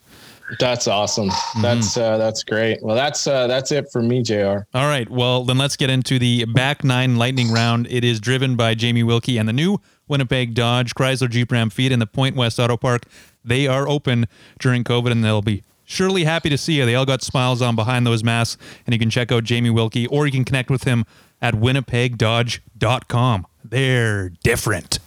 [0.60, 1.32] That's awesome.
[1.62, 2.82] That's uh, that's great.
[2.82, 4.60] Well, that's uh, that's it for me, Jr.
[4.74, 7.88] All right, well then let's get into the back nine lightning round.
[7.90, 11.92] It is driven by Jamie Wilkie and the new Winnipeg Dodge Chrysler Jeep Ram feed
[11.92, 13.04] in the Point West Auto Park.
[13.44, 14.28] They are open
[14.60, 16.86] during COVID, and they'll be surely happy to see you.
[16.86, 20.08] They all got smiles on behind those masks, and you can check out Jamie Wilkie
[20.08, 21.06] or you can connect with him
[21.42, 23.48] at winnipegdodge.com.
[23.64, 25.00] They're different.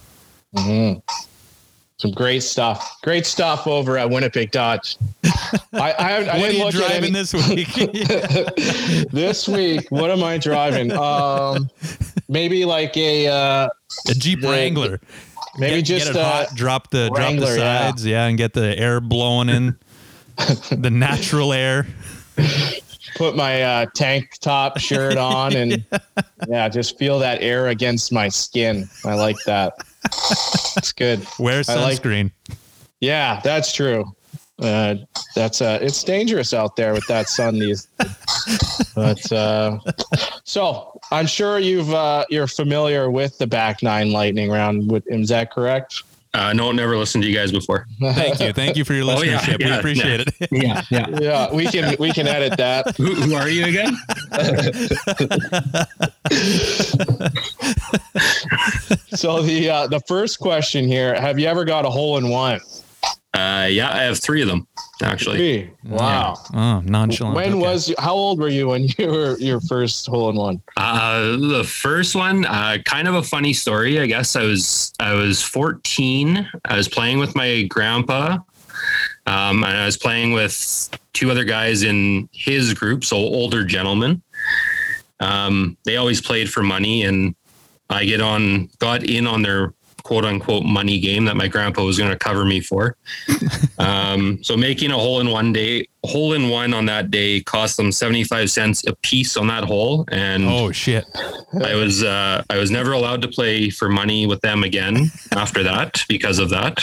[0.55, 3.01] Some great stuff.
[3.01, 4.97] Great stuff over at Winnipeg Dodge.
[5.73, 7.73] I, I, I what are you driving any- this week?
[9.11, 9.85] this week.
[9.89, 10.91] What am I driving?
[10.93, 11.69] Um,
[12.29, 13.69] maybe like a uh,
[14.07, 15.01] a Jeep The- Wrangler.
[15.57, 17.87] maybe Get- just get uh, hot, drop the drop the Wrangler, yeah.
[17.89, 18.25] sides, yeah.
[18.27, 19.77] and get the air blowing in,
[20.71, 21.87] the natural air.
[23.15, 25.85] put my uh, tank top shirt on and
[26.47, 26.69] yeah.
[26.69, 28.89] just feel that air against my skin.
[29.05, 29.73] I like that.
[30.77, 31.25] It's good.
[31.37, 32.31] Wear I like- sunscreen.
[33.01, 34.13] Yeah, that's true.
[34.61, 34.95] Uh,
[35.35, 37.87] that's uh, it's dangerous out there with that sun these.
[38.95, 39.79] but uh,
[40.43, 44.91] so I'm sure you've uh, you're familiar with the back nine lightning round.
[44.91, 46.03] With, is that correct?
[46.33, 47.87] Uh, no, never listened to you guys before.
[47.99, 49.57] Thank you, thank you for your Oh, yeah, listenership.
[49.57, 50.29] we yeah, appreciate it.
[50.51, 51.07] Yeah, yeah.
[51.19, 52.95] Yeah, we can we can edit that.
[52.97, 53.97] who, who are you again?
[59.15, 62.59] So the uh, the first question here: Have you ever got a hole in one?
[63.33, 64.67] Uh, yeah, I have three of them
[65.03, 65.37] actually.
[65.37, 65.71] Three.
[65.85, 66.35] Wow.
[66.53, 67.35] Oh, nonchalant.
[67.35, 67.59] When Okay.
[67.61, 70.61] was how old were you when you were your first hole in one?
[70.77, 73.99] Uh, the first one, uh, kind of a funny story.
[73.99, 76.49] I guess I was I was 14.
[76.65, 78.39] I was playing with my grandpa,
[79.27, 84.21] um, and I was playing with two other guys in his group, so older gentlemen.
[85.19, 87.35] Um, they always played for money, and
[87.89, 89.73] I get on got in on their
[90.09, 92.97] quote unquote money game that my grandpa was going to cover me for.
[93.77, 97.77] um, so making a hole in one day, hole in one on that day cost
[97.77, 100.05] them 75 cents a piece on that hole.
[100.11, 101.05] And Oh shit!
[101.63, 105.61] I was uh, I was never allowed to play for money with them again after
[105.61, 106.79] that because of that.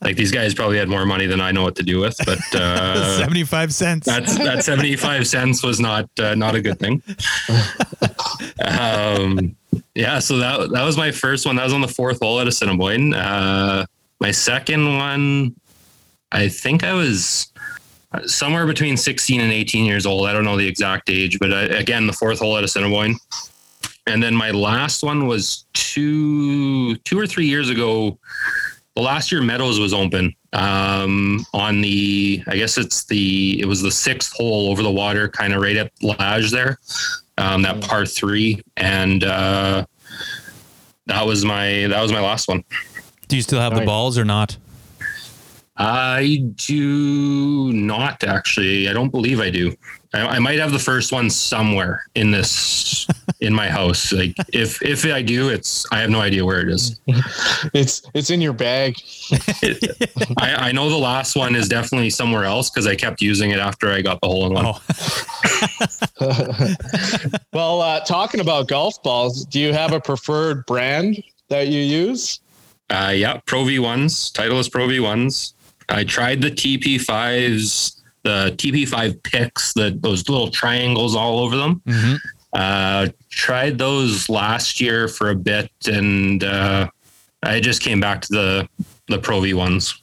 [0.00, 2.38] Like these guys probably had more money than I know what to do with, but
[2.54, 4.06] uh, Seventy-five cents.
[4.06, 7.02] that's that seventy five cents was not uh, not a good thing.
[8.64, 9.56] Um,
[9.94, 11.56] yeah, so that that was my first one.
[11.56, 13.14] That was on the fourth hole at Assiniboine.
[13.14, 13.86] Uh,
[14.20, 15.54] my second one,
[16.30, 17.52] I think I was
[18.26, 20.28] somewhere between sixteen and eighteen years old.
[20.28, 23.16] I don't know the exact age, but I, again, the fourth hole at Assiniboine.
[24.06, 28.18] And then my last one was two two or three years ago.
[28.96, 33.80] The last year Meadows was open um, on the I guess it's the it was
[33.82, 36.78] the sixth hole over the water, kind of right at Lage there,
[37.38, 39.84] um, that par three, and uh,
[41.06, 42.64] that was my that was my last one.
[43.28, 44.56] Do you still have the balls or not?
[45.76, 48.88] I do not actually.
[48.88, 49.74] I don't believe I do.
[50.14, 53.06] I, I might have the first one somewhere in this
[53.40, 54.12] in my house.
[54.12, 57.00] Like if if I do, it's I have no idea where it is.
[57.74, 58.96] It's it's in your bag.
[60.38, 63.58] I, I know the last one is definitely somewhere else because I kept using it
[63.60, 64.66] after I got the hole in one.
[64.66, 64.80] Oh,
[67.52, 72.40] Well, uh, talking about golf balls, do you have a preferred brand that you use?
[72.90, 75.54] Uh, yeah, Pro V ones, Titleist Pro V ones.
[75.88, 81.56] I tried the TP fives, the TP five picks, the those little triangles all over
[81.56, 81.82] them.
[81.86, 82.18] Mhm.
[82.52, 86.86] Uh, tried those last year for a bit, and uh,
[87.42, 88.68] I just came back to the
[89.08, 89.94] the Pro V ones.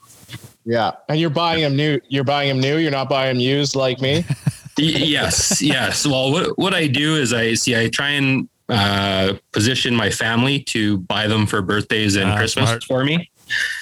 [0.65, 1.99] Yeah, and you're buying them new.
[2.09, 2.77] You're buying them new.
[2.77, 4.23] You're not buying them used like me.
[4.81, 6.05] Yes, yes.
[6.07, 10.61] Well, what what I do is I see I try and uh, position my family
[10.71, 12.83] to buy them for birthdays and Ah, Christmas smart.
[12.85, 13.29] for me,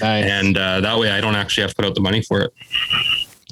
[0.01, 0.25] Nice.
[0.25, 2.51] and uh, that way I don't actually have to put out the money for it.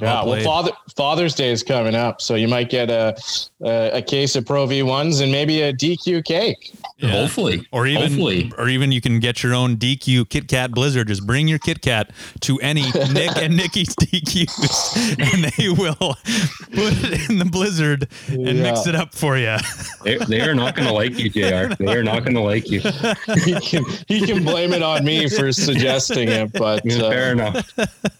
[0.01, 0.23] Yeah.
[0.23, 0.43] well Well.
[0.43, 3.15] Father Father's Day is coming up, so you might get a
[3.63, 6.73] a, a case of Pro V ones and maybe a DQ cake.
[6.97, 7.09] Yeah.
[7.11, 8.51] Hopefully, Or even, hopefully.
[8.57, 11.07] or even you can get your own DQ Kit Kat Blizzard.
[11.07, 12.81] Just bring your Kit Kat to any
[13.13, 18.95] Nick and Nikki's DQs, and they will put it in the Blizzard and mix it
[18.95, 19.57] up for you.
[20.03, 21.73] They, they are not going to like you, Jr.
[21.85, 22.79] They are not going to like you.
[23.43, 27.69] he can he can blame it on me for suggesting it, but uh, Fair enough.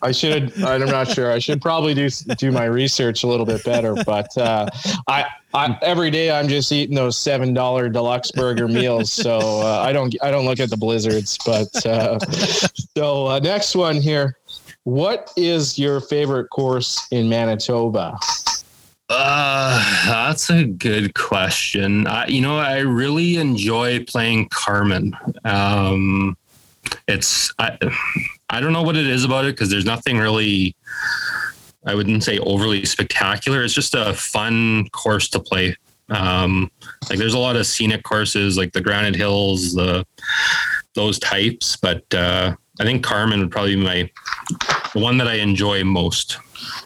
[0.02, 0.52] I should.
[0.64, 1.32] I'm not sure.
[1.32, 3.96] I should probably do do my research a little bit better.
[4.06, 4.68] But uh,
[5.08, 9.84] I, I every day I'm just eating those seven dollar deluxe burger meals, so uh,
[9.86, 11.38] I don't I don't look at the blizzards.
[11.46, 12.20] But uh,
[12.98, 14.38] so uh, next one here,
[14.84, 18.18] what is your favorite course in Manitoba?
[19.08, 22.08] Uh, that's a good question.
[22.08, 25.16] I, you know, I really enjoy playing Carman.
[25.44, 26.36] Um,
[27.08, 27.78] it's I,
[28.50, 30.76] I don't know what it is about it because there's nothing really.
[31.86, 33.64] I wouldn't say overly spectacular.
[33.64, 35.76] It's just a fun course to play.
[36.10, 36.72] Um,
[37.10, 40.06] like there's a lot of scenic courses like the Granite Hills, the
[40.94, 44.10] those types, but uh, I think Carman would probably be my
[44.94, 46.38] the one that I enjoy most.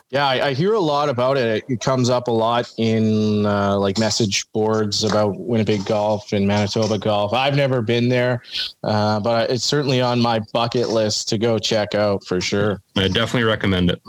[0.09, 1.63] Yeah, I, I, hear a lot about it.
[1.69, 6.97] It comes up a lot in uh, like message boards about Winnipeg golf and Manitoba
[6.97, 7.31] golf.
[7.31, 8.41] I've never been there,
[8.83, 12.81] uh, but it's certainly on my bucket list to go check out for sure.
[12.97, 14.01] I definitely recommend it.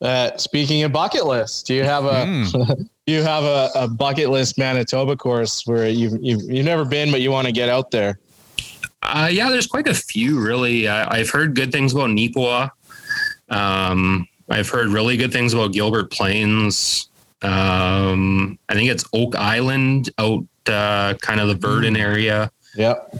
[0.00, 2.88] Uh, speaking of bucket lists, do you have a mm.
[3.06, 7.22] you have a, a, bucket list Manitoba course where you've, you've you've never been but
[7.22, 8.18] you want to get out there?
[9.02, 10.86] Uh, yeah, there's quite a few really.
[10.88, 12.70] I, have heard good things about Neepawa.
[13.48, 17.08] Um, I've heard really good things about Gilbert Plains.
[17.42, 22.00] Um, I think it's Oak Island out uh, kind of the Virden mm.
[22.00, 22.50] area.
[22.74, 23.16] Yep.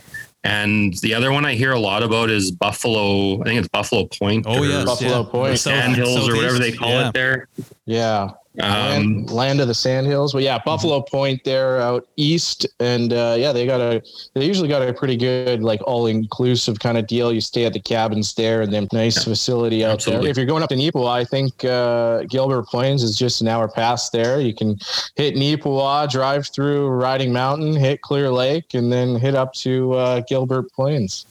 [0.47, 3.41] And the other one I hear a lot about is Buffalo.
[3.41, 4.47] I think it's Buffalo Point.
[4.49, 5.31] Oh yeah, Buffalo yeah.
[5.31, 7.09] Point, Sand Hills or whatever they call yeah.
[7.09, 7.49] it there.
[7.85, 8.31] Yeah.
[8.63, 10.33] Um, land, land, of the Sandhills.
[10.33, 14.03] Well, yeah, Buffalo Point there out east, and uh, yeah, they got a
[14.35, 17.33] they usually got a pretty good like all inclusive kind of deal.
[17.33, 20.25] You stay at the cabins there, and then nice yeah, facility out absolutely.
[20.25, 20.31] there.
[20.31, 23.69] If you're going up to Neepawa, I think uh, Gilbert Plains is just an hour
[23.69, 24.41] past there.
[24.41, 24.79] You can
[25.17, 30.21] hit Neepawa, drive through Riding Mountain, hit Clear Lake, and then hit up to uh,
[30.29, 31.27] Gilbert Plains.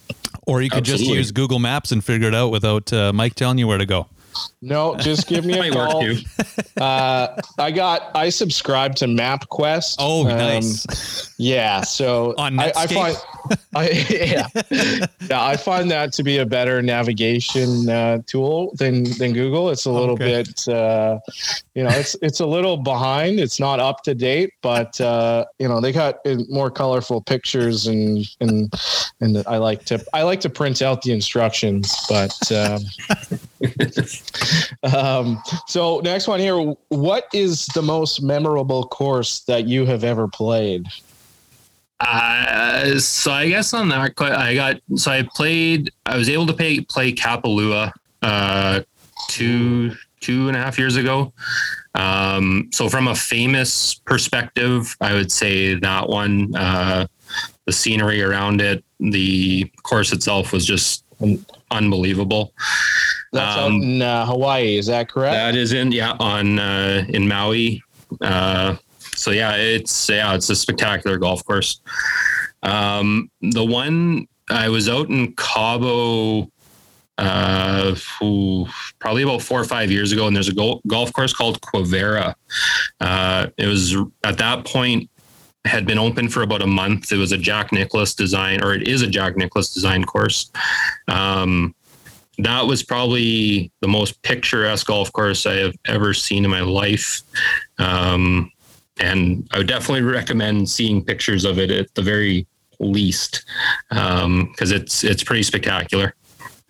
[0.46, 1.06] Or you could Absolutely.
[1.08, 3.86] just use Google Maps and figure it out without uh, Mike telling you where to
[3.86, 4.08] go.
[4.62, 6.04] No, just give me a call.
[6.76, 9.96] Uh, I got I subscribe to MapQuest.
[9.98, 11.34] Oh, um, nice.
[11.40, 13.18] Yeah, so on I, I find
[13.74, 14.48] I yeah
[15.22, 19.70] yeah I find that to be a better navigation uh, tool than than Google.
[19.70, 20.44] It's a little okay.
[20.44, 21.20] bit uh,
[21.76, 23.40] you know it's it's a little behind.
[23.40, 26.18] It's not up to date, but uh, you know they got
[26.50, 28.74] more colorful pictures and and
[29.22, 32.52] and I like to I like to print out the instructions, but.
[32.52, 32.82] Um,
[34.84, 36.58] um, so next one here.
[36.90, 40.86] What is the most memorable course that you have ever played?
[42.00, 45.92] Uh, so I guess on that, I got so I played.
[46.06, 47.92] I was able to pay, play Kapalua
[48.22, 48.82] uh,
[49.30, 51.32] two two and a half years ago.
[51.94, 56.56] Um, so from a famous perspective, I would say that one.
[56.56, 57.08] Uh,
[57.66, 61.04] the scenery around it, the course itself was just
[61.72, 62.54] unbelievable.
[63.36, 64.78] That's um, out in uh, Hawaii.
[64.78, 65.34] Is that correct?
[65.34, 67.84] That is in yeah on uh, in Maui.
[68.22, 68.76] Uh,
[69.16, 71.82] so yeah, it's yeah it's a spectacular golf course.
[72.64, 76.50] Um, the one I was out in Cabo
[77.18, 78.68] uh, ooh,
[79.00, 82.36] probably about four or five years ago, and there's a golf course called Quivira.
[83.00, 85.10] Uh, it was at that point
[85.64, 87.12] had been open for about a month.
[87.12, 90.52] It was a Jack Nicklaus design, or it is a Jack Nicklaus design course.
[91.08, 91.74] Um,
[92.40, 97.22] that was probably the most picturesque golf course I have ever seen in my life.
[97.78, 98.52] Um,
[99.00, 102.48] and I would definitely recommend seeing pictures of it at the very
[102.80, 103.46] least,
[103.90, 106.14] because um, it's it's pretty spectacular.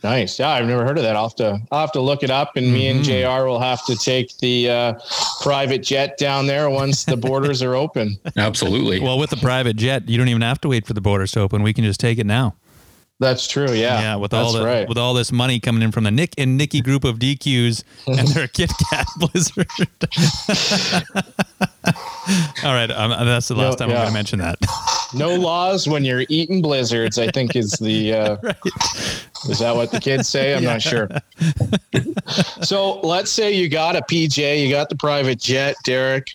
[0.03, 0.37] Nice.
[0.37, 1.15] Yeah, I've never heard of that.
[1.15, 2.73] I'll have to I'll have to look it up, and mm-hmm.
[2.73, 3.39] me and mm-hmm.
[3.39, 3.47] Jr.
[3.47, 4.93] will have to take the uh,
[5.41, 8.17] private jet down there once the borders are open.
[8.37, 8.99] Absolutely.
[8.99, 11.41] Well, with the private jet, you don't even have to wait for the borders to
[11.41, 11.63] open.
[11.63, 12.55] We can just take it now.
[13.19, 13.71] That's true.
[13.71, 14.01] Yeah.
[14.01, 14.15] Yeah.
[14.17, 14.89] With all the, right.
[14.89, 18.27] with all this money coming in from the Nick and Nikki group of DQs and
[18.29, 19.67] their Kit Kat Blizzard.
[22.65, 22.91] all right.
[22.91, 23.95] Um, that's the last no, time yeah.
[23.95, 24.57] I'm going to mention that.
[25.13, 27.17] no laws when you're eating blizzards.
[27.17, 28.13] I think is the.
[28.13, 28.55] Uh, right.
[29.49, 30.53] Is that what the kids say?
[30.53, 30.73] I'm yeah.
[30.73, 31.09] not sure.
[32.61, 36.31] so let's say you got a PJ, you got the private jet, Derek.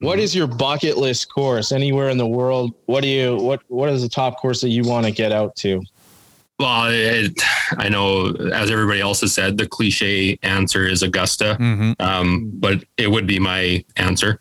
[0.00, 2.74] What is your bucket list course anywhere in the world?
[2.86, 5.56] What do you what what is the top course that you want to get out
[5.56, 5.82] to?
[6.58, 7.38] Well, it,
[7.72, 11.92] I know, as everybody else has said, the cliche answer is Augusta, mm-hmm.
[12.00, 14.40] um, but it would be my answer.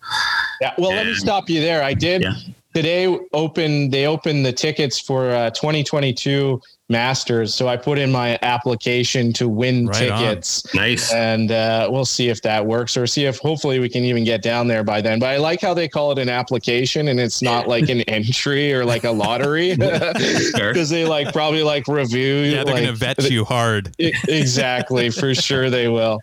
[0.62, 0.74] Yeah.
[0.78, 1.84] Well, and, let me stop you there.
[1.84, 2.36] I did yeah.
[2.74, 3.90] today open.
[3.90, 7.54] They opened the tickets for uh, 2022 Masters.
[7.54, 10.20] So I put in my application to win Right on.
[10.22, 10.74] tickets.
[10.76, 11.12] Nice.
[11.12, 14.44] And uh, we'll see if that works or see if hopefully we can even get
[14.44, 15.20] down there by then.
[15.20, 18.72] But I like how they call it an application and it's not like an entry
[18.72, 22.36] or like a lottery because they like probably like review.
[22.36, 23.96] Yeah, they're like, gonna vet you hard.
[23.98, 26.20] Exactly, for sure they will.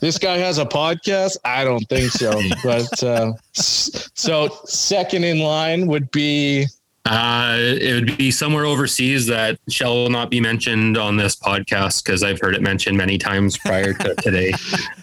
[0.00, 1.36] This guy has a podcast?
[1.44, 2.40] I don't think so.
[2.64, 6.66] But uh, so second in line would be
[7.08, 12.22] Uh, it would be somewhere overseas that shall not be mentioned on this podcast because
[12.22, 14.52] I've heard it mentioned many times prior to today.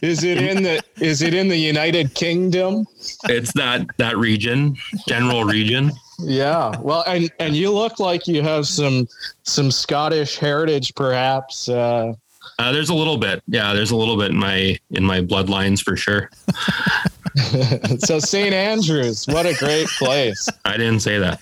[0.01, 2.85] is it in the is it in the United Kingdom?
[3.25, 4.75] It's that that region,
[5.07, 5.91] general region.
[6.19, 6.75] Yeah.
[6.79, 9.07] Well, and and you look like you have some
[9.43, 11.69] some Scottish heritage, perhaps.
[11.69, 12.13] Uh,
[12.59, 13.73] Uh, there's a little bit, yeah.
[13.73, 16.29] There's a little bit in my in my bloodlines for sure.
[17.99, 18.53] so St.
[18.53, 20.47] Andrews, what a great place.
[20.65, 21.39] I didn't say that.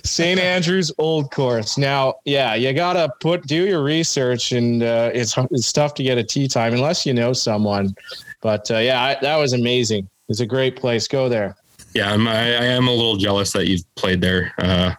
[0.04, 0.38] St.
[0.38, 1.76] Andrews Old Course.
[1.76, 6.18] Now, yeah, you gotta put do your research, and uh, it's it's tough to get
[6.18, 7.96] a tee time unless you know someone.
[8.42, 10.08] But uh, yeah, I, that was amazing.
[10.28, 11.08] It's a great place.
[11.08, 11.56] Go there.
[11.94, 14.94] Yeah, I'm, I, I am a little jealous that you've played there, uh,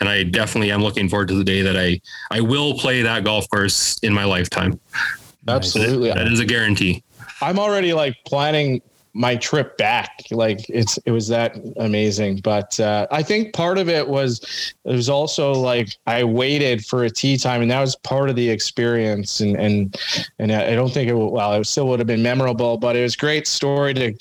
[0.00, 2.00] and I definitely am looking forward to the day that I
[2.30, 4.78] I will play that golf course in my lifetime.
[5.48, 6.12] Absolutely.
[6.12, 7.02] That is a guarantee.
[7.42, 8.82] I'm already like planning
[9.12, 10.22] my trip back.
[10.30, 12.40] Like it's it was that amazing.
[12.42, 17.04] But uh, I think part of it was it was also like I waited for
[17.04, 19.40] a tee time, and that was part of the experience.
[19.40, 19.96] And and
[20.38, 23.16] and I don't think it well, it still would have been memorable, but it was
[23.16, 24.12] great story to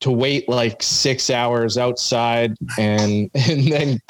[0.00, 4.00] to wait like six hours outside and and then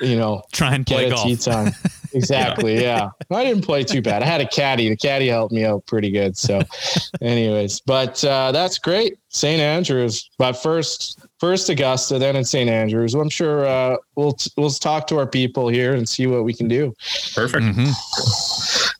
[0.00, 1.72] you know Try and play get a tee time.
[2.14, 2.80] Exactly.
[2.82, 3.10] yeah.
[3.30, 4.22] I didn't play too bad.
[4.22, 4.88] I had a caddy.
[4.88, 6.36] The caddy helped me out pretty good.
[6.36, 6.62] So,
[7.20, 9.18] anyways, but uh, that's great.
[9.28, 9.60] St.
[9.60, 12.70] Andrews, but first, first Augusta, then in St.
[12.70, 13.14] Andrews.
[13.14, 16.54] Well, I'm sure uh, we'll we'll talk to our people here and see what we
[16.54, 16.94] can do.
[17.34, 17.64] Perfect.
[17.64, 17.92] Mhm.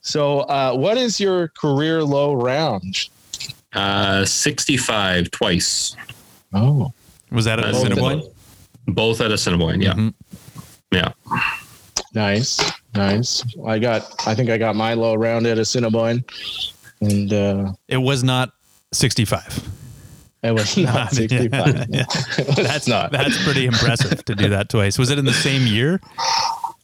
[0.03, 3.09] So, uh, what is your career low round?
[3.73, 5.97] Uh, 65 twice.
[6.53, 6.93] Oh,
[7.31, 8.23] Was that at That's Assiniboine?
[8.87, 9.81] Both at Assiniboine.
[9.83, 9.95] Yeah.
[9.95, 10.15] Mhm.
[10.93, 11.13] Yeah.
[12.15, 12.61] Nice,
[12.95, 13.43] nice.
[13.67, 14.27] I got.
[14.27, 16.25] I think I got my low round at Assiniboine,
[17.01, 18.51] and uh, It was not
[18.93, 19.69] 65.
[20.43, 21.87] it was not 65.
[21.89, 22.05] Yeah.
[22.39, 23.11] Was That's not.
[23.13, 24.99] That's pretty impressive to do that twice.
[24.99, 26.01] Was it in the same year?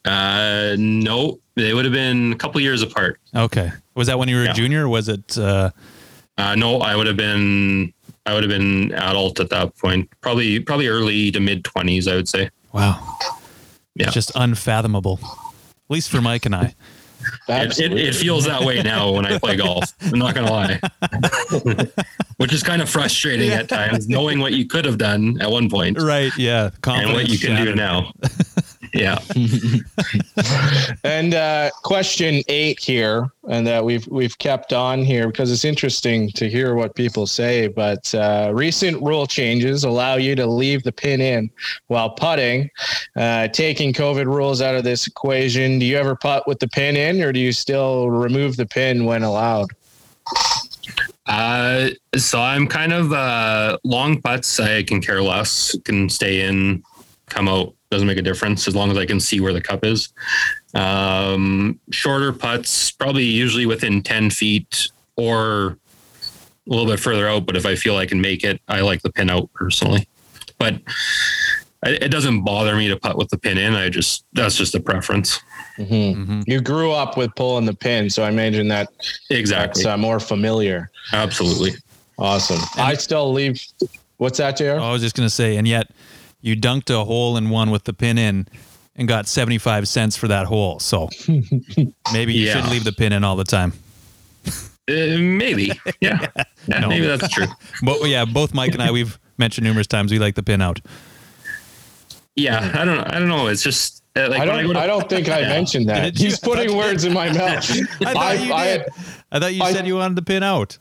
[0.05, 3.21] Uh, no, they would have been a couple years apart.
[3.37, 3.71] Okay.
[3.95, 4.53] Was that when you were Yeah.
[4.53, 4.89] a junior?
[4.89, 5.37] Was it?
[5.37, 5.71] Uh,
[6.39, 7.93] Uh, no, I would have been,
[8.25, 10.09] I would have been adult at that point.
[10.23, 12.49] Probably, probably early to mid twenties, I would say.
[12.73, 12.97] wow.
[13.95, 14.07] Yeah.
[14.07, 15.19] It's just unfathomable.
[15.23, 16.75] At least for Mike and I.
[17.49, 19.93] It, it, it feels that way now when I play golf.
[20.01, 20.81] I'm not gonna lie,
[22.39, 25.69] which is kind of frustrating at times, knowing what you could have done at one
[25.69, 26.33] point Right.
[26.39, 26.71] Yeah.
[26.87, 28.13] and what you can do now.
[28.93, 29.19] Yeah.
[31.05, 36.31] And uh, question eight here, and that we've we've kept on here because it's interesting
[36.33, 37.69] to hear what people say.
[37.69, 41.51] But uh, recent rule changes allow you to leave the pin in
[41.89, 42.71] while putting.
[43.17, 46.97] Uh, taking COVID rules out of this equation, do you ever putt with the pin
[46.97, 49.69] in, or do you still remove the pin when allowed?
[51.27, 54.59] Uh, so I'm kind of uh, long putts.
[54.59, 55.77] I can care less.
[55.85, 56.83] Can stay in,
[57.29, 57.75] come out.
[57.91, 60.13] Doesn't make a difference as long as I can see where the cup is.
[60.75, 65.77] Um, shorter putts, probably usually within ten feet or
[66.67, 67.47] a little bit further out.
[67.47, 70.07] But if I feel I can make it, I like the pin out personally.
[70.59, 70.75] But
[71.83, 73.75] it it doesn't bother me to putt with the pin in.
[73.75, 75.41] I just that's just a preference.
[75.77, 76.45] Mhm.
[76.47, 78.89] You grew up with pulling the pin, so I imagine that
[79.31, 79.83] Exactly.
[79.83, 80.91] that's uh, more familiar.
[81.13, 81.73] Absolutely.
[82.19, 82.61] Awesome.
[82.77, 83.61] I still leave.
[84.19, 84.79] What's that, Jr.?
[84.79, 85.89] I was just going to say, and yet
[86.41, 88.47] you dunked a hole in one with the pin in
[88.97, 90.79] and got 75 cents for that hole.
[90.81, 91.09] So
[92.13, 92.61] maybe you Yeah.
[92.61, 93.73] should leave the pin in all the time.
[94.47, 95.71] Uh, maybe.
[96.01, 96.27] Yeah.
[96.67, 96.89] yeah No.
[96.89, 97.47] Maybe that's true.
[97.83, 100.81] But yeah, both Mike and I, we've mentioned numerous times we like the pin out.
[102.37, 103.05] Yeah, I don't know.
[103.07, 103.49] I don't know.
[103.49, 104.75] It's just uh, like I when I go don't.
[104.75, 106.17] to, I don't think I mentioned that.
[106.17, 107.71] He's putting words in my mouth.
[108.05, 108.87] I thought you I- did.
[109.33, 110.79] I thought you I- said you wanted the pin out.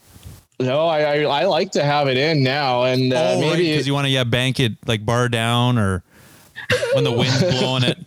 [0.60, 3.88] No, I, I I like to have it in now, and uh, oh, maybe because
[3.88, 6.04] you want to yeah bank it like bar down or
[6.94, 7.98] when the wind's blowing it.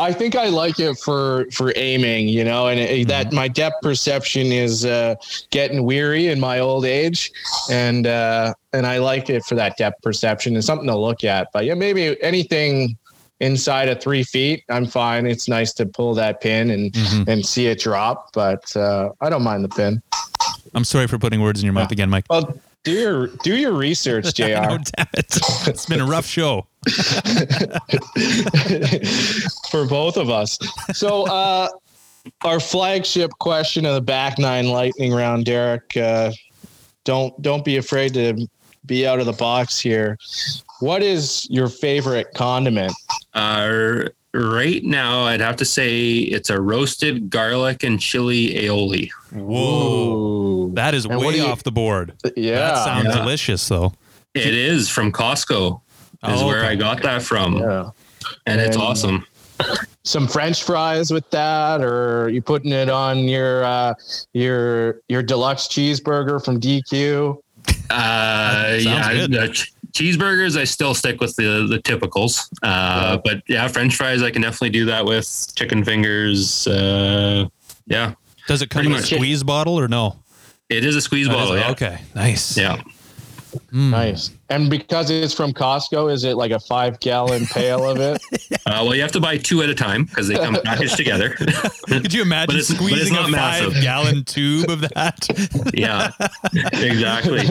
[0.00, 3.08] I think I like it for for aiming, you know, and it, Mm-hmm.
[3.10, 5.14] that my depth perception is uh,
[5.50, 7.30] getting weary in my old age,
[7.70, 11.48] and uh, and I like it for that depth perception and something to look at.
[11.52, 12.96] But yeah, maybe anything
[13.40, 15.26] inside of three feet, I'm fine.
[15.26, 17.28] It's nice to pull that pin and Mhm.
[17.28, 20.02] and see it drop, but uh, I don't mind the pin.
[20.74, 22.24] I'm sorry for putting words in your mouth again, Mike.
[22.30, 24.44] Well, do your do your research, Jr.
[24.44, 25.38] I know, damn it.
[25.66, 26.66] It's been a rough show.
[29.70, 30.58] for both of us.
[30.92, 31.68] So, uh,
[32.44, 35.96] our flagship question of the back nine lightning round, Derek.
[35.96, 36.32] Uh,
[37.04, 38.46] don't don't be afraid to
[38.86, 40.18] be out of the box here.
[40.80, 42.92] What is your favorite condiment?
[43.34, 44.08] Uh,
[44.38, 49.10] right now, I'd have to say it's a roasted garlic and chili aioli.
[49.32, 50.70] Whoa.
[50.74, 52.12] That is And way you- off the board.
[52.36, 53.16] Yeah, that sounds yeah.
[53.16, 53.92] delicious, though.
[54.34, 55.80] It is from Costco.
[56.26, 56.68] Is Oh, where okay.
[56.68, 57.90] I got that from, yeah.
[58.46, 59.24] and it's awesome.
[60.04, 63.94] Some French fries with that, or you putting it on your uh,
[64.32, 67.36] your your deluxe cheeseburger from DQ.
[67.90, 69.30] Uh, sounds yeah, good.
[69.32, 70.56] the ch- cheeseburgers.
[70.58, 72.48] I still stick with the the typicals.
[72.62, 74.22] Uh, but yeah, French fries.
[74.22, 76.66] I can definitely do that with chicken fingers.
[76.66, 77.48] Uh,
[77.86, 78.14] yeah,
[78.46, 80.16] Does it come Pretty in a squeeze bottle or no?
[80.68, 81.54] it is a squeeze Oh, bottle.
[81.54, 81.60] is?
[81.62, 82.56] Yeah, Okay, nice.
[82.58, 82.82] yeah.
[83.72, 83.90] Mm.
[83.90, 84.30] Nice.
[84.50, 88.20] And because it's from Costco, is it like a five gallon pail of it?
[88.66, 91.30] Uh, well, you have to buy two at a time because they come packaged together.
[91.86, 93.72] Could you imagine But it's- but it's squeezing not a massive.
[93.72, 95.26] five gallon tube of that?
[95.74, 96.10] yeah,
[96.74, 97.46] exactly.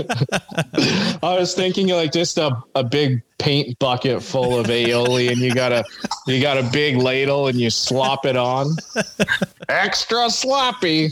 [1.24, 5.56] I was thinking like just a, a big paint bucket full of aioli and you
[5.56, 5.84] got a
[6.28, 8.76] you got a big ladle and you slop it on.
[9.70, 11.08] Extra sloppy.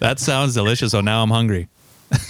[0.00, 0.92] that sounds delicious.
[0.92, 1.68] So now I'm hungry.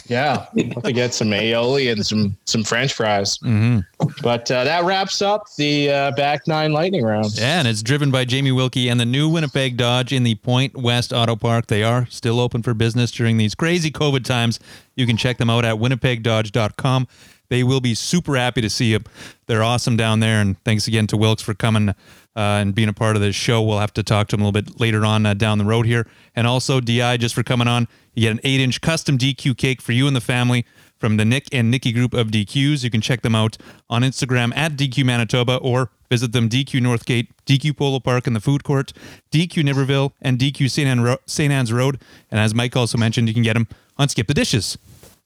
[0.06, 0.46] Yeah.
[0.56, 3.38] Have to get some aioli and some some French fries.
[3.38, 3.80] hmm
[4.22, 7.36] But uh, that wraps up the uh, back nine lightning round.
[7.36, 10.76] Yeah, and it's driven by Jamie Wilkie and the new Winnipeg Dodge in the Point
[10.76, 11.66] West Auto Park.
[11.66, 14.60] They are still open for business during these crazy COVID times.
[14.94, 17.08] You can check them out at winnipegdodge.com.
[17.50, 19.00] They will be super happy to see you.
[19.46, 20.40] They're awesome down there.
[20.40, 21.94] And thanks again to Wilkes for coming uh,
[22.34, 23.62] and being a part of this show.
[23.62, 25.86] We'll have to talk to him a little bit later on uh, down the road
[25.86, 26.06] here.
[26.34, 29.80] And also, DI, just for coming on, you get an eight inch custom DQ cake
[29.82, 30.64] for you and the family
[30.98, 32.82] from the Nick and Nikki group of DQs.
[32.84, 33.56] You can check them out
[33.90, 38.40] on Instagram at DQ Manitoba or visit them DQ Northgate, DQ Polo Park in the
[38.40, 38.92] food court,
[39.30, 40.88] DQ Niverville, and DQ St.
[40.88, 41.52] Anne Ro- St.
[41.52, 42.00] Anne's Road.
[42.30, 43.66] And as Mike also mentioned, you can get them
[43.98, 44.78] on Skip the Dishes.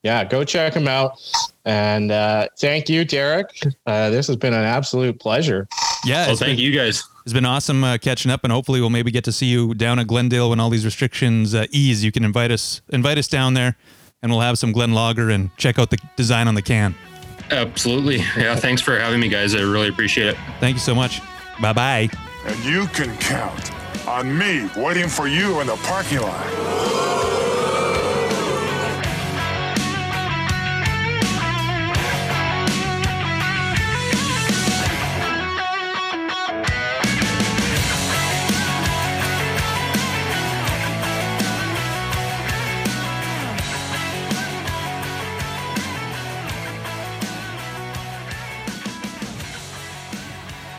[0.03, 1.21] Yeah, go check them out.
[1.65, 3.51] And uh, thank you, Derek.
[3.87, 5.67] Uh, this has been an absolute pleasure.
[6.05, 7.03] Yeah, Well, thank been, you guys.
[7.29, 9.99] It's been awesome uh, catching up, and hopefully we'll maybe get to see you down
[9.99, 12.03] at Glendale when all these restrictions uh, ease.
[12.03, 13.77] You can invite us invite us down there,
[14.23, 16.95] and we'll have some Glen Lager and check out the design on the can.
[17.51, 18.25] Absolutely.
[18.35, 18.57] Yeah.
[18.57, 19.55] Thanks for having me, guys.
[19.55, 20.39] I really appreciate it.
[20.59, 21.21] Thank you so much.
[21.61, 22.09] Bye bye.
[22.47, 23.73] And you can count
[24.09, 26.47] on me waiting for you in the parking lot.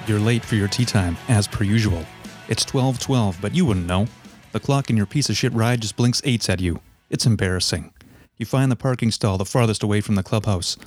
[0.09, 2.03] You're late for your tee time, as per usual.
[2.47, 4.07] It's 12:12, but you wouldn't know.
[4.53, 6.81] The clock in your piece of shit ride just blinks eights at you.
[7.11, 7.93] It's embarrassing.
[8.35, 10.77] You find the parking stall the farthest away from the clubhouse.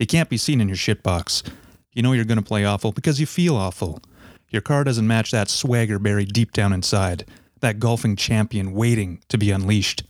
[0.00, 1.44] You can't be seen in your shit box.
[1.92, 4.02] You know you're going to play awful because you feel awful.
[4.50, 7.24] Your car doesn't match that swagger buried deep down inside,
[7.60, 10.02] that golfing champion waiting to be unleashed.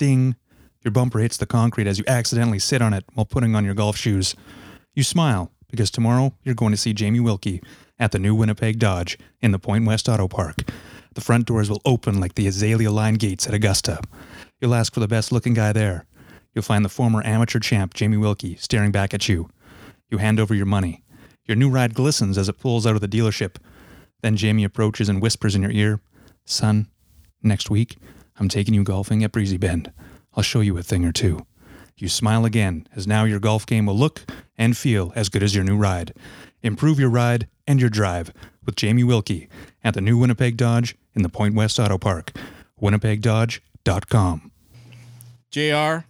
[0.00, 0.34] Ding.
[0.82, 3.74] Your bumper hits the concrete as you accidentally sit on it while putting on your
[3.74, 4.34] golf shoes.
[4.94, 7.62] You smile because tomorrow you're going to see Jamie Wilkie
[7.98, 10.56] at the new Winnipeg Dodge in the Point West Auto Park.
[11.14, 14.00] The front doors will open like the Azalea Line gates at Augusta.
[14.60, 16.06] You'll ask for the best looking guy there.
[16.54, 19.48] You'll find the former amateur champ Jamie Wilkie staring back at you.
[20.10, 21.02] You hand over your money.
[21.46, 23.56] Your new ride glistens as it pulls out of the dealership.
[24.22, 26.00] Then Jamie approaches and whispers in your ear,
[26.44, 26.88] Son,
[27.42, 27.96] next week
[28.38, 29.92] I'm taking you golfing at Breezy Bend.
[30.34, 31.46] I'll show you a thing or two.
[31.96, 34.22] You smile again, as now your golf game will look
[34.58, 36.12] and feel as good as your new ride.
[36.64, 38.32] Improve your ride and your drive
[38.64, 39.48] with Jamie Wilkie
[39.84, 42.32] at the new Winnipeg Dodge in the Point West Auto Park.
[42.80, 44.50] WinnipegDodge.com.
[45.50, 46.06] JR,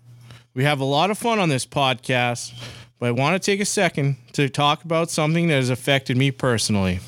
[0.55, 2.55] we have a lot of fun on this podcast,
[3.01, 6.31] but I want to take a second to talk about something that has affected me
[6.31, 7.01] personally.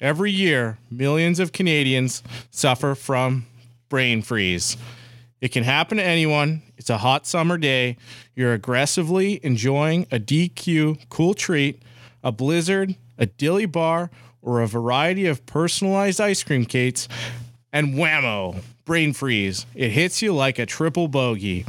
[0.00, 3.46] Every year, millions of Canadians suffer from
[3.88, 4.76] brain freeze.
[5.40, 6.62] It can happen to anyone.
[6.76, 7.98] It's a hot summer day.
[8.34, 11.80] You're aggressively enjoying a DQ cool treat,
[12.24, 14.10] a blizzard, a dilly bar,
[14.42, 17.06] or a variety of personalized ice cream cakes,
[17.72, 19.66] and whammo, brain freeze.
[19.74, 21.64] It hits you like a triple bogey.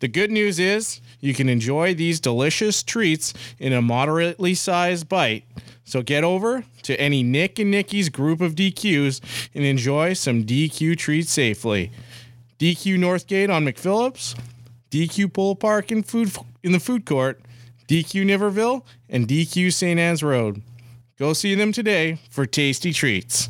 [0.00, 5.44] The good news is you can enjoy these delicious treats in a moderately sized bite.
[5.84, 10.98] So get over to any Nick and Nikki's group of DQs and enjoy some DQ
[10.98, 11.90] treats safely.
[12.58, 14.34] DQ Northgate on McPhillips,
[14.90, 17.40] DQ Polo Park in food in the food court,
[17.88, 18.82] DQ Niverville,
[19.14, 19.98] and DQ St.
[19.98, 20.60] Anne's Road.
[21.16, 23.48] Go see them today for tasty treats.